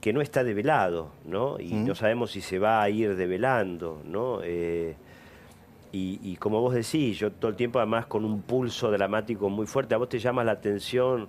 que 0.00 0.12
no 0.12 0.22
está 0.22 0.44
develado, 0.44 1.12
¿no? 1.24 1.60
Y 1.60 1.74
no 1.74 1.94
sabemos 1.94 2.30
si 2.30 2.40
se 2.40 2.58
va 2.58 2.82
a 2.82 2.88
ir 2.88 3.16
develando, 3.16 4.00
¿no? 4.04 4.40
Eh, 4.42 4.94
y, 5.92 6.36
como 6.36 6.60
vos 6.60 6.74
decís, 6.74 7.18
yo 7.18 7.32
todo 7.32 7.50
el 7.50 7.56
tiempo 7.56 7.80
además 7.80 8.06
con 8.06 8.24
un 8.24 8.42
pulso 8.42 8.92
dramático 8.92 9.48
muy 9.48 9.66
fuerte, 9.66 9.94
a 9.94 9.98
vos 9.98 10.08
te 10.08 10.20
llama 10.20 10.44
la 10.44 10.52
atención, 10.52 11.28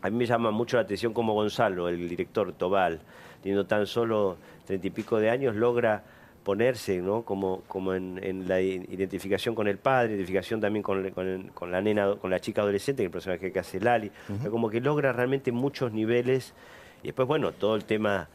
a 0.00 0.08
mí 0.08 0.16
me 0.16 0.24
llama 0.24 0.50
mucho 0.50 0.78
la 0.78 0.84
atención 0.84 1.12
como 1.12 1.34
Gonzalo, 1.34 1.88
el 1.90 2.08
director 2.08 2.54
Tobal, 2.54 3.00
teniendo 3.42 3.66
tan 3.66 3.86
solo 3.86 4.38
treinta 4.64 4.86
y 4.86 4.90
pico 4.90 5.20
de 5.20 5.28
años, 5.28 5.56
logra 5.56 6.02
ponerse 6.42 7.02
¿no? 7.02 7.22
como, 7.22 7.62
como 7.68 7.92
en, 7.92 8.48
la 8.48 8.62
identificación 8.62 9.54
con 9.54 9.68
el 9.68 9.76
padre, 9.76 10.14
identificación 10.14 10.60
también 10.60 10.82
con, 10.82 11.10
con, 11.10 11.70
la 11.70 11.82
nena, 11.82 12.16
con 12.16 12.30
la 12.30 12.40
chica 12.40 12.62
adolescente, 12.62 13.04
el 13.04 13.10
personaje 13.10 13.52
que 13.52 13.58
hace 13.58 13.78
Lali, 13.78 14.10
como 14.50 14.70
que 14.70 14.80
logra 14.80 15.12
realmente 15.12 15.52
muchos 15.52 15.92
niveles, 15.92 16.54
y 17.02 17.08
después, 17.08 17.28
bueno, 17.28 17.52
todo 17.52 17.76
el 17.76 17.84
tema, 17.84 18.28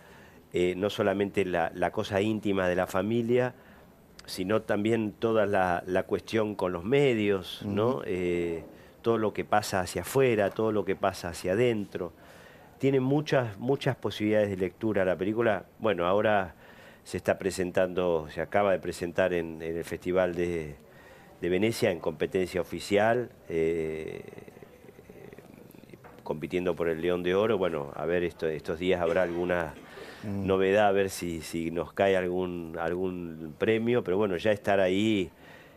eh, 0.54 0.76
no 0.78 0.92
solamente 0.92 1.46
la, 1.46 1.72
la 1.74 1.92
cosa 1.92 2.22
íntima 2.22 2.68
de 2.68 2.76
la 2.76 2.86
familia, 2.86 3.56
sino 4.28 4.62
también 4.62 5.14
toda 5.14 5.46
la, 5.46 6.04
cuestión 6.04 6.54
con 6.54 6.74
los 6.74 6.84
medios, 6.84 7.64
¿no? 7.66 8.02
Eh, 8.06 8.64
todo 9.02 9.18
lo 9.18 9.34
que 9.34 9.46
pasa 9.46 9.80
hacia 9.80 10.02
afuera, 10.02 10.50
todo 10.50 10.74
lo 10.74 10.84
que 10.84 10.98
pasa 10.98 11.30
hacia 11.30 11.54
adentro. 11.54 12.12
Tiene 12.78 13.00
muchas, 13.00 13.58
muchas 13.58 13.96
posibilidades 13.96 14.50
de 14.50 14.58
lectura 14.58 15.06
la 15.06 15.16
película. 15.16 15.66
Bueno, 15.80 16.06
ahora 16.06 16.56
se 17.06 17.16
está 17.16 17.40
presentando, 17.40 18.28
se 18.30 18.42
acaba 18.42 18.74
de 18.74 18.80
presentar 18.80 19.34
en, 19.34 19.62
el 19.62 19.84
Festival 19.86 20.36
de, 20.36 20.76
Venecia 21.42 21.90
en 21.90 22.00
competencia 22.00 22.60
oficial, 22.60 23.32
eh, 23.48 24.22
compitiendo 26.24 26.76
por 26.76 26.90
el 26.90 27.02
León 27.02 27.24
de 27.24 27.34
Oro. 27.34 27.58
Bueno, 27.58 27.94
a 27.96 28.06
ver, 28.06 28.26
estos 28.26 28.78
días 28.78 29.00
habrá 29.00 29.24
alguna 29.24 29.74
Mm. 30.24 30.48
novedad, 30.48 30.88
a 30.88 30.92
ver 30.92 31.10
si, 31.10 31.42
si 31.42 31.72
nos 31.72 31.94
cae 31.94 32.18
algún, 32.18 32.76
algún 32.80 33.54
premio, 33.58 34.04
pero 34.04 34.18
bueno, 34.18 34.38
ya 34.38 34.52
estar 34.52 34.80
ahí 34.80 35.30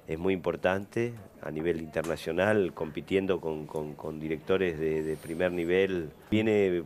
es 0.08 0.18
muy 0.18 0.34
importante 0.34 1.12
a 1.42 1.50
nivel 1.50 1.80
internacional, 1.80 2.72
compitiendo 2.74 3.40
con, 3.40 4.20
directores 4.20 4.78
de, 4.78 5.16
primer 5.22 5.52
nivel. 5.52 6.10
Viene 6.30 6.82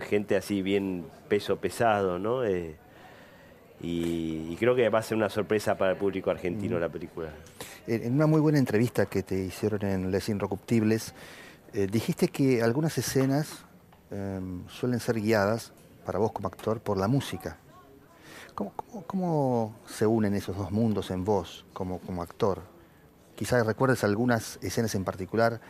gente 0.00 0.36
así 0.36 0.60
bien 0.60 1.04
peso 1.28 1.56
pesado, 1.56 2.18
¿no? 2.18 2.44
Eh, 2.44 2.74
y, 3.80 4.56
creo 4.56 4.74
que 4.74 4.88
va 4.88 4.98
a 4.98 5.02
ser 5.02 5.16
una 5.16 5.28
sorpresa 5.28 5.76
para 5.76 5.92
el 5.92 5.98
público 5.98 6.30
argentino 6.30 6.76
mm. 6.76 6.80
la 6.80 6.88
película. 6.88 7.28
En 7.86 8.14
una 8.14 8.26
muy 8.26 8.40
buena 8.40 8.58
entrevista 8.58 9.06
que 9.06 9.22
te 9.22 9.44
hicieron 9.44 9.84
en 9.84 10.10
Les 10.10 10.28
Inrecuptibles, 10.28 11.14
eh, 11.74 11.86
dijiste 11.90 12.28
que 12.28 12.62
algunas 12.62 12.96
escenas 12.98 13.64
em, 14.10 14.66
suelen 14.68 15.00
ser 15.00 15.20
guiadas 15.20 15.72
para 16.04 16.18
vos 16.18 16.32
como 16.32 16.48
actor 16.48 16.80
por 16.80 16.98
la 16.98 17.08
música. 17.08 17.58
¿Cómo, 18.54 19.74
se 19.86 20.06
unen 20.06 20.34
esos 20.34 20.56
dos 20.56 20.70
mundos 20.70 21.10
en 21.10 21.24
vos 21.24 21.64
como, 21.72 21.98
como 21.98 22.22
actor? 22.22 22.62
Quizás 23.34 23.66
recuerdes 23.66 24.04
algunas 24.04 24.58
escenas 24.62 24.94
en 24.94 25.04
particular 25.04 25.60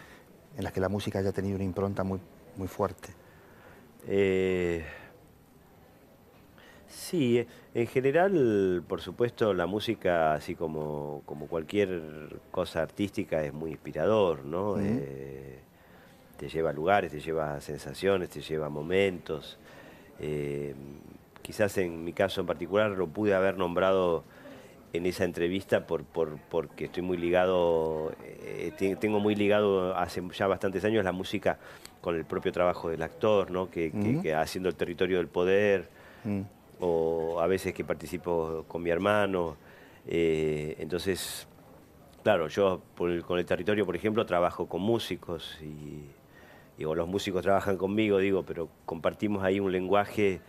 en 0.56 0.64
las 0.64 0.72
que 0.72 0.80
la 0.80 0.90
música 0.90 1.18
haya 1.18 1.32
tenido 1.32 1.54
una 1.56 1.64
impronta 1.64 2.04
muy, 2.04 2.20
muy 2.56 2.68
fuerte. 2.68 3.08
Eh, 4.06 4.84
sí, 6.86 7.46
en 7.72 7.86
general, 7.86 8.84
por 8.86 9.00
supuesto, 9.00 9.54
la 9.54 9.66
música, 9.66 10.34
así 10.34 10.54
como, 10.54 11.22
como 11.24 11.46
cualquier 11.46 12.38
cosa 12.50 12.82
artística, 12.82 13.42
es 13.42 13.52
muy 13.54 13.70
inspirador, 13.70 14.44
¿no? 14.44 14.78
Eh, 14.78 15.58
te 16.36 16.48
lleva 16.48 16.70
a 16.70 16.72
lugares, 16.74 17.12
te 17.12 17.20
lleva 17.20 17.54
a 17.54 17.60
sensaciones, 17.62 18.28
te 18.28 18.42
lleva 18.42 18.66
a 18.66 18.70
momentos. 18.70 19.58
Eh, 20.20 20.74
quizás 21.42 21.76
en 21.78 22.04
mi 22.04 22.12
caso 22.12 22.40
en 22.40 22.46
particular 22.46 22.90
lo 22.90 23.06
pude 23.06 23.34
haber 23.34 23.56
nombrado 23.58 24.24
en 24.94 25.06
esa 25.06 25.24
entrevista 25.24 25.86
por, 25.86 26.04
porque 26.04 26.84
estoy 26.84 27.02
muy 27.02 27.16
ligado, 27.16 28.12
eh, 28.22 28.72
tengo 29.00 29.18
muy 29.18 29.34
ligado 29.34 29.96
hace 29.96 30.22
ya 30.32 30.46
bastantes 30.46 30.84
años 30.84 31.04
la 31.04 31.10
música 31.10 31.58
con 32.00 32.14
el 32.14 32.24
propio 32.24 32.52
trabajo 32.52 32.90
del 32.90 33.02
actor, 33.02 33.50
¿no? 33.50 33.70
que, 33.70 33.90
haciendo 34.36 34.68
el 34.68 34.76
territorio 34.76 35.18
del 35.18 35.26
poder, 35.26 35.88
mm. 36.22 36.40
o 36.78 37.40
a 37.40 37.46
veces 37.48 37.74
que 37.74 37.82
participo 37.82 38.64
con 38.68 38.82
mi 38.82 38.90
hermano. 38.90 39.56
Eh, 40.06 40.76
entonces, 40.78 41.48
claro, 42.22 42.46
yo 42.46 42.82
con 42.96 43.38
el 43.38 43.46
territorio, 43.46 43.84
por 43.84 43.96
ejemplo, 43.96 44.24
trabajo 44.24 44.68
con 44.68 44.80
músicos 44.80 45.58
y 45.60 46.04
digo, 46.78 46.94
los 46.94 47.08
músicos 47.08 47.42
trabajan 47.42 47.76
conmigo, 47.76 48.18
digo, 48.18 48.42
pero 48.42 48.68
compartimos 48.86 49.42
ahí 49.44 49.60
un 49.60 49.72
lenguaje 49.72 50.40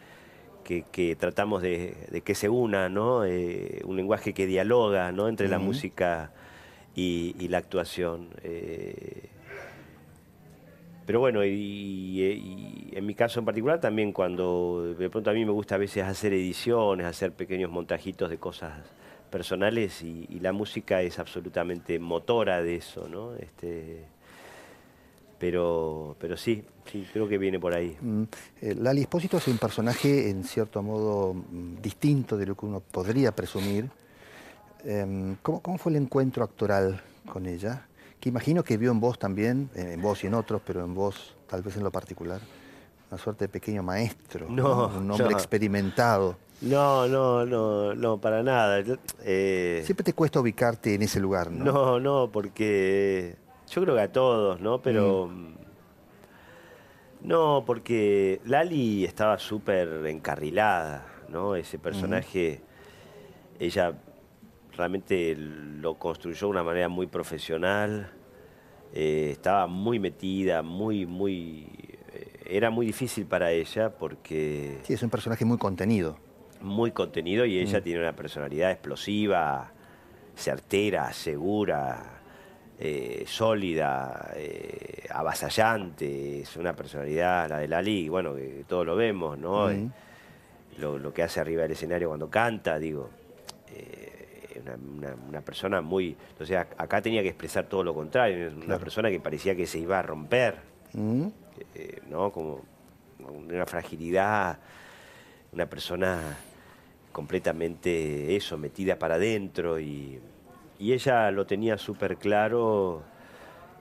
que, 0.65 1.15
tratamos 1.19 1.61
de, 1.61 2.21
que 2.23 2.35
se 2.35 2.49
una, 2.49 2.89
¿no? 2.89 3.23
Eh, 3.23 3.81
un 3.85 3.95
lenguaje 3.95 4.33
que 4.33 4.47
dialoga, 4.47 5.11
¿no? 5.11 5.27
Entre 5.27 5.47
la 5.47 5.59
música 5.59 6.31
y, 6.95 7.47
la 7.49 7.59
actuación. 7.59 8.29
Eh. 8.43 9.29
pero 11.05 11.19
bueno, 11.19 11.45
y, 11.45 12.89
en 12.93 13.05
mi 13.05 13.13
caso 13.13 13.39
en 13.39 13.45
particular 13.45 13.79
también 13.79 14.11
cuando 14.11 14.95
de 14.97 15.09
pronto 15.09 15.29
a 15.29 15.33
mí 15.33 15.45
me 15.45 15.51
gusta 15.51 15.75
a 15.75 15.77
veces 15.77 16.03
hacer 16.03 16.33
ediciones, 16.33 17.05
hacer 17.05 17.31
pequeños 17.31 17.69
montajitos 17.69 18.29
de 18.29 18.37
cosas 18.37 18.73
personales 19.29 20.01
y, 20.01 20.25
y 20.29 20.39
la 20.39 20.51
música 20.51 21.01
es 21.01 21.19
absolutamente 21.19 21.99
motora 21.99 22.63
de 22.63 22.77
eso, 22.77 23.07
¿no? 23.07 23.35
Este, 23.35 24.05
pero, 25.37 26.15
pero 26.19 26.37
sí, 26.37 26.63
sí, 26.91 27.05
creo 27.11 27.27
que 27.27 27.37
viene 27.37 27.59
por 27.59 27.73
ahí. 27.73 27.97
Mm, 27.99 28.23
eh, 28.61 28.75
Lali 28.75 29.01
Espósito 29.01 29.37
es 29.37 29.47
un 29.47 29.57
personaje 29.57 30.29
en 30.29 30.43
cierto 30.43 30.81
modo 30.81 31.33
mm, 31.33 31.81
distinto 31.81 32.37
de 32.37 32.45
lo 32.45 32.55
que 32.55 32.65
uno 32.65 32.79
podría 32.79 33.33
presumir. 33.33 33.89
Em, 34.83 35.35
¿cómo, 35.41 35.77
fue 35.77 35.91
el 35.91 35.97
encuentro 35.97 36.43
actoral 36.43 37.01
con 37.31 37.45
ella? 37.45 37.87
Que 38.19 38.29
imagino 38.29 38.63
que 38.63 38.77
vio 38.77 38.91
en 38.91 38.99
vos 38.99 39.19
también, 39.19 39.69
en 39.75 40.01
vos 40.01 40.23
y 40.23 40.27
en 40.27 40.35
otros, 40.35 40.61
pero 40.65 40.83
en 40.83 40.93
vos 40.93 41.35
tal 41.47 41.61
vez 41.61 41.75
en 41.77 41.83
lo 41.83 41.91
particular, 41.91 42.41
una 43.11 43.19
suerte 43.19 43.45
de 43.45 43.49
pequeño 43.49 43.83
maestro, 43.83 44.47
no, 44.49 44.87
un 44.87 45.11
hombre 45.11 45.31
experimentado. 45.31 46.37
No, 46.61 47.07
no, 47.07 47.45
no, 47.45 47.93
no, 47.93 48.17
para 48.19 48.41
nada. 48.41 48.83
Eh, 49.23 49.81
Siempre 49.85 50.03
te 50.03 50.13
cuesta 50.13 50.39
ubicarte 50.39 50.95
en 50.95 51.01
ese 51.01 51.19
lugar, 51.19 51.51
¿no? 51.51 51.65
No, 51.65 51.99
no, 51.99 52.29
porque 52.31 53.35
yo 53.69 53.81
creo 53.81 53.95
que 53.95 54.01
a 54.01 54.11
todos, 54.11 54.59
¿no? 54.61 54.81
Pero... 54.81 55.27
Mm. 55.27 55.55
No, 57.21 57.63
porque 57.65 58.39
Lali 58.45 59.03
estaba 59.03 59.39
súper 59.39 60.05
encarrilada, 60.05 61.07
¿no? 61.27 61.55
Ese 61.55 61.79
personaje, 61.79 62.61
ella 63.59 63.95
realmente 64.77 65.35
lo 65.35 65.95
construyó 65.95 66.47
de 66.47 66.51
una 66.51 66.63
manera 66.63 66.87
muy 66.87 67.07
profesional. 67.07 68.11
Eh, 68.93 69.29
estaba 69.31 69.65
muy 69.65 69.99
metida, 69.99 70.61
muy, 70.61 71.07
muy. 71.07 71.67
Eh, 72.13 72.43
era 72.47 72.69
muy 72.69 72.85
difícil 72.85 73.25
para 73.25 73.51
ella 73.51 73.89
porque. 73.89 74.79
Sí, 74.83 74.93
es 74.93 75.01
un 75.01 75.09
personaje 75.09 75.45
muy 75.45 75.57
contenido. 75.57 76.17
Muy 76.61 76.91
contenido 76.91 77.45
y 77.45 77.57
ella 77.59 77.79
mm. 77.79 77.83
tiene 77.83 77.99
una 78.01 78.15
personalidad 78.15 78.71
explosiva, 78.71 79.71
certera, 80.35 81.11
segura, 81.11 82.21
eh, 82.79 83.23
sólida, 83.27 84.33
avasallante. 85.09 86.41
Es 86.41 86.55
una 86.57 86.73
personalidad, 86.75 87.49
la 87.49 87.59
de 87.59 87.67
Lali, 87.67 88.09
bueno, 88.09 88.35
que 88.35 88.65
todos 88.67 88.85
lo 88.85 88.95
vemos, 88.95 89.37
¿no? 89.37 89.69
Mm. 89.69 89.91
Lo, 90.79 91.13
que 91.13 91.23
hace 91.23 91.39
arriba 91.39 91.61
del 91.61 91.71
escenario 91.71 92.09
cuando 92.09 92.29
canta, 92.29 92.77
digo 92.77 93.09
una, 95.27 95.41
persona 95.41 95.81
muy... 95.81 96.15
Entonces 96.31 96.57
acá 96.57 97.01
tenía 97.01 97.21
que 97.21 97.29
expresar 97.29 97.65
todo 97.65 97.83
lo 97.83 97.93
contrario, 97.93 98.51
una 98.63 98.79
persona 98.79 99.09
que 99.09 99.19
parecía 99.19 99.55
que 99.55 99.67
se 99.67 99.79
iba 99.79 99.99
a 99.99 100.01
romper, 100.01 100.55
eh, 101.73 102.01
¿no? 102.09 102.31
Como 102.31 102.61
una 103.19 103.65
fragilidad, 103.65 104.57
una 105.51 105.65
persona 105.67 106.37
completamente 107.11 108.35
eso, 108.35 108.57
metida 108.57 108.97
para 108.97 109.15
adentro 109.15 109.79
y, 109.79 110.19
y 110.85 110.93
ella 110.93 111.31
lo 111.31 111.47
tenía 111.47 111.79
súper 111.79 112.15
claro 112.17 113.01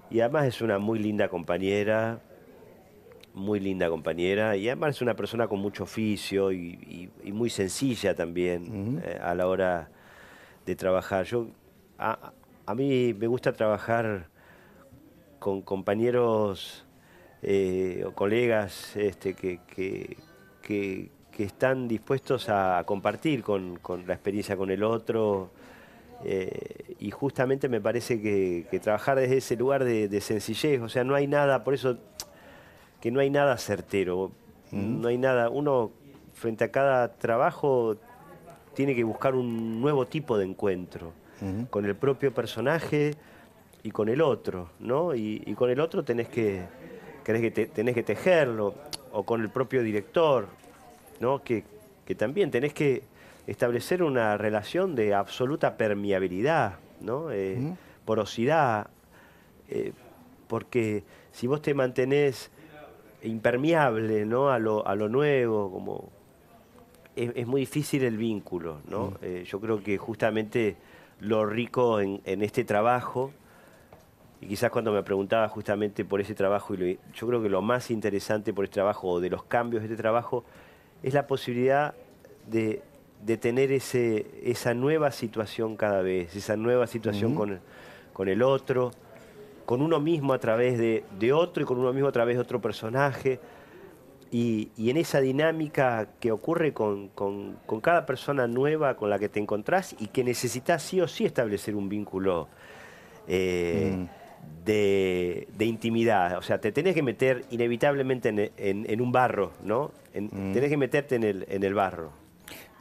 y 0.09 0.21
además 0.21 0.47
es 0.47 0.63
una 0.63 0.79
muy 0.79 0.99
linda 0.99 1.29
compañera, 1.29 2.19
muy 3.35 3.61
linda 3.61 3.91
compañera 3.91 4.57
y 4.57 4.69
además 4.69 4.97
es 4.97 5.03
una 5.03 5.15
persona 5.15 5.47
con 5.47 5.59
mucho 5.59 5.83
oficio 5.83 6.51
y, 6.51 7.11
muy 7.27 7.51
sencilla 7.51 8.15
también 8.15 9.03
eh, 9.05 9.19
a 9.23 9.35
la 9.35 9.49
hora 9.49 9.91
de 10.65 10.77
trabajar. 10.77 11.27
Yo, 11.27 11.49
a, 11.99 12.33
mí 12.75 13.13
me 13.13 13.27
gusta 13.27 13.53
trabajar 13.53 14.29
con 15.39 15.61
compañeros 15.61 16.87
eh, 17.43 18.03
o 18.07 18.13
colegas 18.13 18.97
este, 18.97 19.35
que, 19.35 19.61
que, 20.63 21.11
están 21.37 21.87
dispuestos 21.87 22.49
a 22.49 22.83
compartir 22.87 23.43
con, 23.43 23.79
la 24.07 24.15
experiencia 24.15 24.57
con 24.57 24.71
el 24.71 24.83
otro. 24.83 25.51
Eh, 26.25 26.95
y 26.99 27.11
justamente 27.11 27.69
me 27.69 27.81
parece 27.81 28.21
que, 28.21 28.81
trabajar 28.83 29.19
desde 29.19 29.37
ese 29.39 29.57
lugar 29.57 29.85
de, 29.85 30.21
sencillez, 30.21 30.81
o 30.81 30.89
sea, 30.89 31.05
no 31.05 31.15
hay 31.15 31.27
nada, 31.27 31.65
por 31.65 31.75
eso 31.75 31.99
que 33.01 33.11
no 33.11 33.21
hay 33.21 33.31
nada 33.31 33.59
certero, 33.59 34.33
no 34.73 35.09
hay 35.09 35.19
nada, 35.19 35.51
uno 35.51 35.93
frente 36.33 36.65
a 36.65 36.73
cada 36.73 37.13
trabajo 37.13 37.97
tiene 38.75 38.95
que 38.95 39.05
buscar 39.05 39.35
un 39.35 39.81
nuevo 39.81 40.07
tipo 40.07 40.37
de 40.37 40.47
encuentro 40.47 41.13
con 41.71 41.85
el 41.85 41.95
propio 41.95 42.33
personaje 42.33 43.15
y 43.83 43.91
con 43.91 44.09
el 44.09 44.23
otro, 44.23 44.71
¿no? 44.81 45.15
Y, 45.15 45.41
con 45.57 45.69
el 45.69 45.79
otro 45.79 46.03
tenés 46.03 46.29
que, 46.29 46.63
que 47.23 47.51
tenés 47.51 47.95
que 47.95 48.03
tejerlo, 48.03 48.75
o 49.15 49.23
con 49.23 49.41
el 49.41 49.49
propio 49.49 49.83
director, 49.83 50.49
¿no? 51.21 51.43
Que, 51.43 51.65
también 52.17 52.51
tenés 52.51 52.75
que 52.75 53.03
establecer 53.47 54.03
una 54.03 54.37
relación 54.37 54.95
de 54.95 55.15
absoluta 55.15 55.77
permeabilidad, 55.77 56.79
¿no? 57.01 57.31
Eh, 57.31 57.75
porosidad, 58.05 58.89
eh, 59.69 59.93
porque 60.49 61.05
si 61.33 61.47
vos 61.47 61.63
te 61.63 61.75
mantenés 61.75 62.51
impermeable 63.23 64.27
¿no? 64.27 64.51
a, 64.51 64.59
lo, 64.59 64.87
a 64.87 64.95
lo 64.95 65.09
nuevo, 65.09 65.71
como, 65.71 66.11
es, 67.17 67.47
muy 67.47 67.63
difícil 67.63 68.05
el 68.05 68.17
vínculo, 68.17 68.81
¿no? 68.89 69.11
Mm. 69.11 69.15
Eh, 69.23 69.45
yo 69.47 69.61
creo 69.61 69.83
que 69.83 69.97
justamente 69.99 70.77
lo 71.21 71.47
rico 71.47 72.01
en, 72.01 72.21
este 72.25 72.65
trabajo, 72.65 73.33
y 74.41 74.47
quizás 74.47 74.71
cuando 74.71 74.93
me 74.93 75.03
preguntaba 75.03 75.49
justamente 75.49 76.05
por 76.05 76.21
ese 76.21 76.35
trabajo, 76.35 76.75
y 76.75 76.99
yo 77.15 77.27
creo 77.27 77.43
que 77.43 77.49
lo 77.49 77.63
más 77.63 77.91
interesante 77.91 78.53
por 78.53 78.65
este 78.65 78.75
trabajo 78.75 79.09
o 79.09 79.21
de 79.21 79.31
los 79.31 79.45
cambios 79.45 79.83
de 79.83 79.89
este 79.89 80.01
trabajo 80.01 80.45
es 81.03 81.15
la 81.15 81.27
posibilidad 81.27 81.95
de, 82.47 82.83
tener 83.39 83.73
ese, 83.73 84.27
esa 84.43 84.75
nueva 84.75 85.11
situación 85.11 85.77
cada 85.77 86.03
vez, 86.03 86.35
esa 86.37 86.57
nueva 86.57 86.87
situación 86.87 87.35
con, 87.35 87.61
con, 88.13 88.29
el 88.29 88.43
otro, 88.43 88.91
con 89.67 89.83
uno 89.83 90.01
mismo 90.01 90.33
a 90.33 90.39
través 90.39 90.79
de, 90.79 91.05
de 91.19 91.33
otro 91.33 91.63
y 91.63 91.67
con 91.67 91.79
uno 91.79 91.93
mismo 91.93 92.09
a 92.09 92.13
través 92.13 92.37
de 92.37 92.43
otro 92.43 92.61
personaje. 92.61 93.41
Y, 94.37 94.91
en 94.91 94.97
esa 94.97 95.21
dinámica 95.21 96.09
que 96.19 96.33
ocurre 96.33 96.73
con, 96.73 97.11
cada 97.81 98.05
persona 98.05 98.49
nueva 98.49 98.97
con 98.97 99.09
la 99.09 99.21
que 99.21 99.29
te 99.29 99.39
encontrás 99.39 99.95
y 100.01 100.09
que 100.09 100.25
necesitas 100.25 100.83
sí 100.83 101.01
o 101.01 101.07
sí 101.07 101.25
establecer 101.25 101.77
un 101.77 101.89
vínculo 101.89 102.49
eh, 103.29 103.95
mm. 103.97 104.65
de, 104.65 105.47
intimidad. 105.61 106.37
O 106.37 106.43
sea, 106.43 106.61
te 106.61 106.73
tenés 106.73 106.95
que 106.97 107.03
meter 107.05 107.45
inevitablemente 107.51 108.53
en, 108.57 109.01
un 109.01 109.13
barro, 109.13 109.53
¿no? 109.63 109.93
Mm. 110.13 110.53
Tenés 110.53 110.69
que 110.69 110.79
meterte 110.79 111.15
en 111.15 111.23
el, 111.23 111.47
en 111.49 111.63
el 111.63 111.75
barro. 111.75 112.24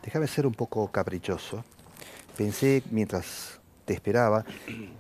Déjame 0.04 0.28
ser 0.28 0.46
un 0.46 0.54
poco 0.54 0.92
caprichoso. 0.92 1.64
Pensé 2.36 2.84
mientras 2.92 3.60
te 3.86 3.94
esperaba 3.94 4.44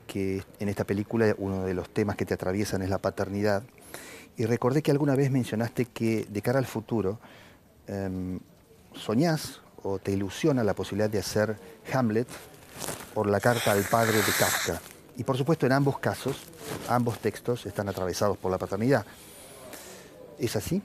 que 0.07 0.43
en 0.59 0.69
esta 0.69 0.83
película 0.85 1.33
uno 1.37 1.65
de 1.65 1.73
los 1.73 1.89
temas 1.89 2.15
que 2.15 2.25
te 2.25 2.33
atraviesan 2.33 2.81
es 2.81 2.89
la 2.89 2.97
paternidad 2.97 3.63
y 4.37 4.45
recordé 4.45 4.81
que 4.81 4.91
alguna 4.91 5.15
vez 5.15 5.29
mencionaste 5.29 5.85
que 5.85 6.25
de 6.29 6.41
cara 6.41 6.59
al 6.59 6.65
futuro 6.65 7.19
em, 7.87 8.39
soñás 8.95 9.61
o 9.83 9.99
te 9.99 10.11
ilusiona 10.11 10.63
la 10.63 10.73
posibilidad 10.73 11.09
de 11.09 11.19
hacer 11.19 11.57
Hamlet 11.93 12.27
por 13.13 13.27
la 13.27 13.39
carta 13.39 13.71
al 13.71 13.83
padre 13.83 14.17
de 14.17 14.31
Kafka. 14.37 14.81
Y 15.17 15.23
por 15.23 15.37
supuesto 15.37 15.65
en 15.65 15.73
ambos 15.73 15.99
casos, 15.99 16.37
ambos 16.87 17.19
textos 17.19 17.65
están 17.65 17.89
atravesados 17.89 18.37
por 18.37 18.51
la 18.51 18.57
paternidad. 18.57 19.05
¿Es 20.39 20.55
así? 20.55 20.81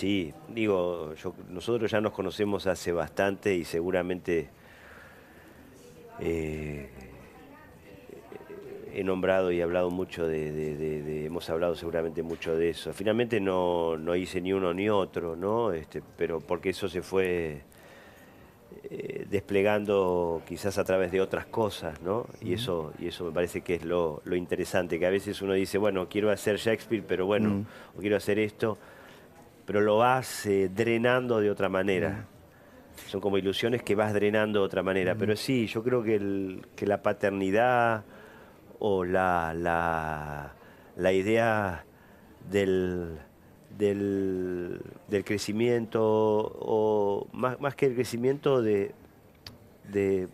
Sí, 0.00 0.32
digo, 0.48 1.12
nosotros 1.50 1.90
ya 1.90 2.00
nos 2.00 2.14
conocemos 2.14 2.66
hace 2.66 2.90
bastante 2.90 3.54
y 3.54 3.66
seguramente 3.66 4.48
eh, 6.20 6.88
he 8.94 9.04
nombrado 9.04 9.52
y 9.52 9.60
hablado 9.60 9.90
mucho 9.90 10.26
de, 10.26 11.26
hemos 11.26 11.50
hablado 11.50 11.74
seguramente 11.74 12.22
mucho 12.22 12.56
de 12.56 12.70
eso. 12.70 12.94
Finalmente 12.94 13.40
no, 13.40 14.16
hice 14.16 14.40
ni 14.40 14.54
uno 14.54 14.72
ni 14.72 14.88
otro, 14.88 15.36
¿no? 15.36 15.70
Este, 15.70 16.02
pero 16.16 16.40
porque 16.40 16.70
eso 16.70 16.88
se 16.88 17.02
fue 17.02 17.60
eh, 18.84 19.26
desplegando 19.28 20.40
quizás 20.48 20.78
a 20.78 20.84
través 20.84 21.12
de 21.12 21.20
otras 21.20 21.44
cosas, 21.44 22.00
¿no? 22.00 22.24
Y 22.40 22.54
eso, 22.54 22.94
y 22.98 23.08
eso 23.08 23.26
me 23.26 23.32
parece 23.32 23.60
que 23.60 23.74
es 23.74 23.84
lo, 23.84 24.22
interesante, 24.34 24.98
que 24.98 25.04
a 25.04 25.10
veces 25.10 25.42
uno 25.42 25.52
dice, 25.52 25.76
bueno, 25.76 26.08
quiero 26.08 26.30
hacer 26.30 26.56
Shakespeare, 26.56 27.04
pero 27.06 27.26
bueno, 27.26 27.66
o 27.94 28.00
quiero 28.00 28.16
hacer 28.16 28.38
esto, 28.38 28.78
pero 29.70 29.82
lo 29.82 29.98
vas 29.98 30.46
eh, 30.46 30.68
drenando 30.68 31.38
de 31.38 31.48
otra 31.48 31.68
manera. 31.68 32.26
Son 33.06 33.20
como 33.20 33.38
ilusiones 33.38 33.84
que 33.84 33.94
vas 33.94 34.12
drenando 34.12 34.58
de 34.58 34.66
otra 34.66 34.82
manera. 34.82 35.14
Pero 35.14 35.36
sí, 35.36 35.68
yo 35.68 35.84
creo 35.84 36.02
que, 36.02 36.16
el, 36.16 36.66
que 36.74 36.86
la 36.88 37.02
paternidad 37.02 38.02
o 38.80 39.04
la, 39.04 39.54
la, 39.54 41.12
idea 41.12 41.84
del, 42.50 43.20
del, 43.78 44.82
crecimiento, 45.24 46.02
o 46.02 47.28
más, 47.32 47.60
más, 47.60 47.76
que 47.76 47.86
el 47.86 47.94
crecimiento 47.94 48.62
de, 48.62 48.90
de, 49.92 50.26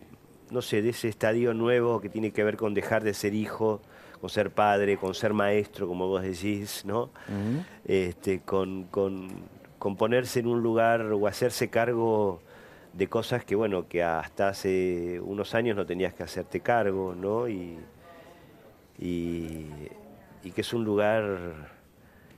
no 0.49 0.63
sé, 0.63 0.81
de 0.81 0.89
ese 0.89 1.09
estadio 1.09 1.53
nuevo 1.53 2.01
que 2.01 2.09
tiene 2.09 2.31
que 2.31 2.43
ver 2.43 2.57
con 2.57 2.73
dejar 2.73 3.03
de 3.03 3.13
ser 3.13 3.35
hijo, 3.35 3.81
con 4.19 4.29
ser 4.29 4.51
padre, 4.51 4.97
con 4.97 5.13
ser 5.13 5.33
maestro, 5.33 5.87
como 5.87 6.07
vos 6.07 6.21
decís, 6.21 6.83
¿no? 6.85 7.09
este, 7.85 8.41
con, 8.41 8.85
con, 8.85 9.29
con, 9.79 9.95
ponerse 9.95 10.39
en 10.39 10.47
un 10.47 10.61
lugar 10.61 11.01
o 11.01 11.27
hacerse 11.27 11.69
cargo 11.69 12.41
de 12.93 13.07
cosas 13.07 13.45
que, 13.45 13.55
bueno, 13.55 13.87
que 13.87 14.03
hasta 14.03 14.49
hace 14.49 15.19
unos 15.19 15.53
años 15.53 15.75
no 15.75 15.85
tenías 15.85 16.13
que 16.13 16.23
hacerte 16.23 16.61
cargo, 16.61 17.13
¿no? 17.15 17.47
Y, 17.47 17.77
y, 18.99 19.69
que 20.55 20.61
es 20.61 20.73
un 20.73 20.85
lugar 20.85 21.53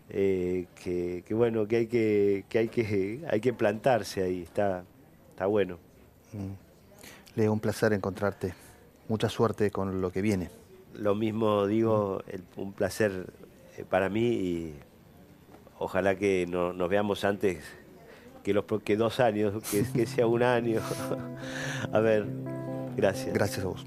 eh, 0.10 0.66
que, 0.84 1.24
bueno, 1.30 1.68
que 1.68 1.76
hay 1.78 1.88
que, 1.88 2.44
hay 2.56 2.68
que 2.68 3.22
hay 3.30 3.40
que 3.40 3.54
plantarse 3.54 4.24
ahí, 4.24 4.42
está, 4.42 4.84
está 5.30 5.46
bueno. 5.46 5.78
Mm. 6.34 6.70
Leo, 7.36 7.54
un 7.54 7.60
placer 7.60 7.94
encontrarte. 7.94 8.54
Mucha 9.08 9.30
suerte 9.30 9.72
con 9.72 10.02
lo 10.02 10.12
que 10.12 10.22
viene. 10.22 10.50
Lo 11.00 11.16
mismo 11.16 11.66
digo, 11.66 12.22
un 12.58 12.74
placer 12.74 13.28
eh, 13.78 13.86
para 13.90 14.10
mí 14.10 14.28
y 14.28 14.74
ojalá 15.78 16.16
que 16.16 16.46
nos 16.46 16.90
veamos 16.90 17.24
antes 17.24 17.64
que 18.44 18.54
los 18.54 18.66
que 18.84 18.98
dos 18.98 19.22
años, 19.22 19.64
que, 19.72 19.86
que 19.94 20.06
sea 20.06 20.28
un 20.28 20.44
año. 20.44 20.82
a 21.94 22.00
ver, 22.00 22.26
gracias. 22.98 23.34
Gracias 23.34 23.66
a 23.66 23.70
vos. 23.70 23.86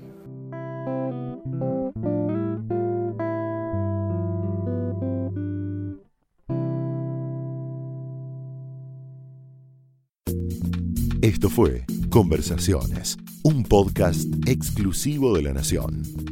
Esto 11.21 11.51
fue 11.51 11.85
Conversaciones, 12.09 13.17
un 13.43 13.65
podcast 13.65 14.27
exclusivo 14.47 15.35
de 15.35 15.43
La 15.43 15.53
Nación. 15.53 16.32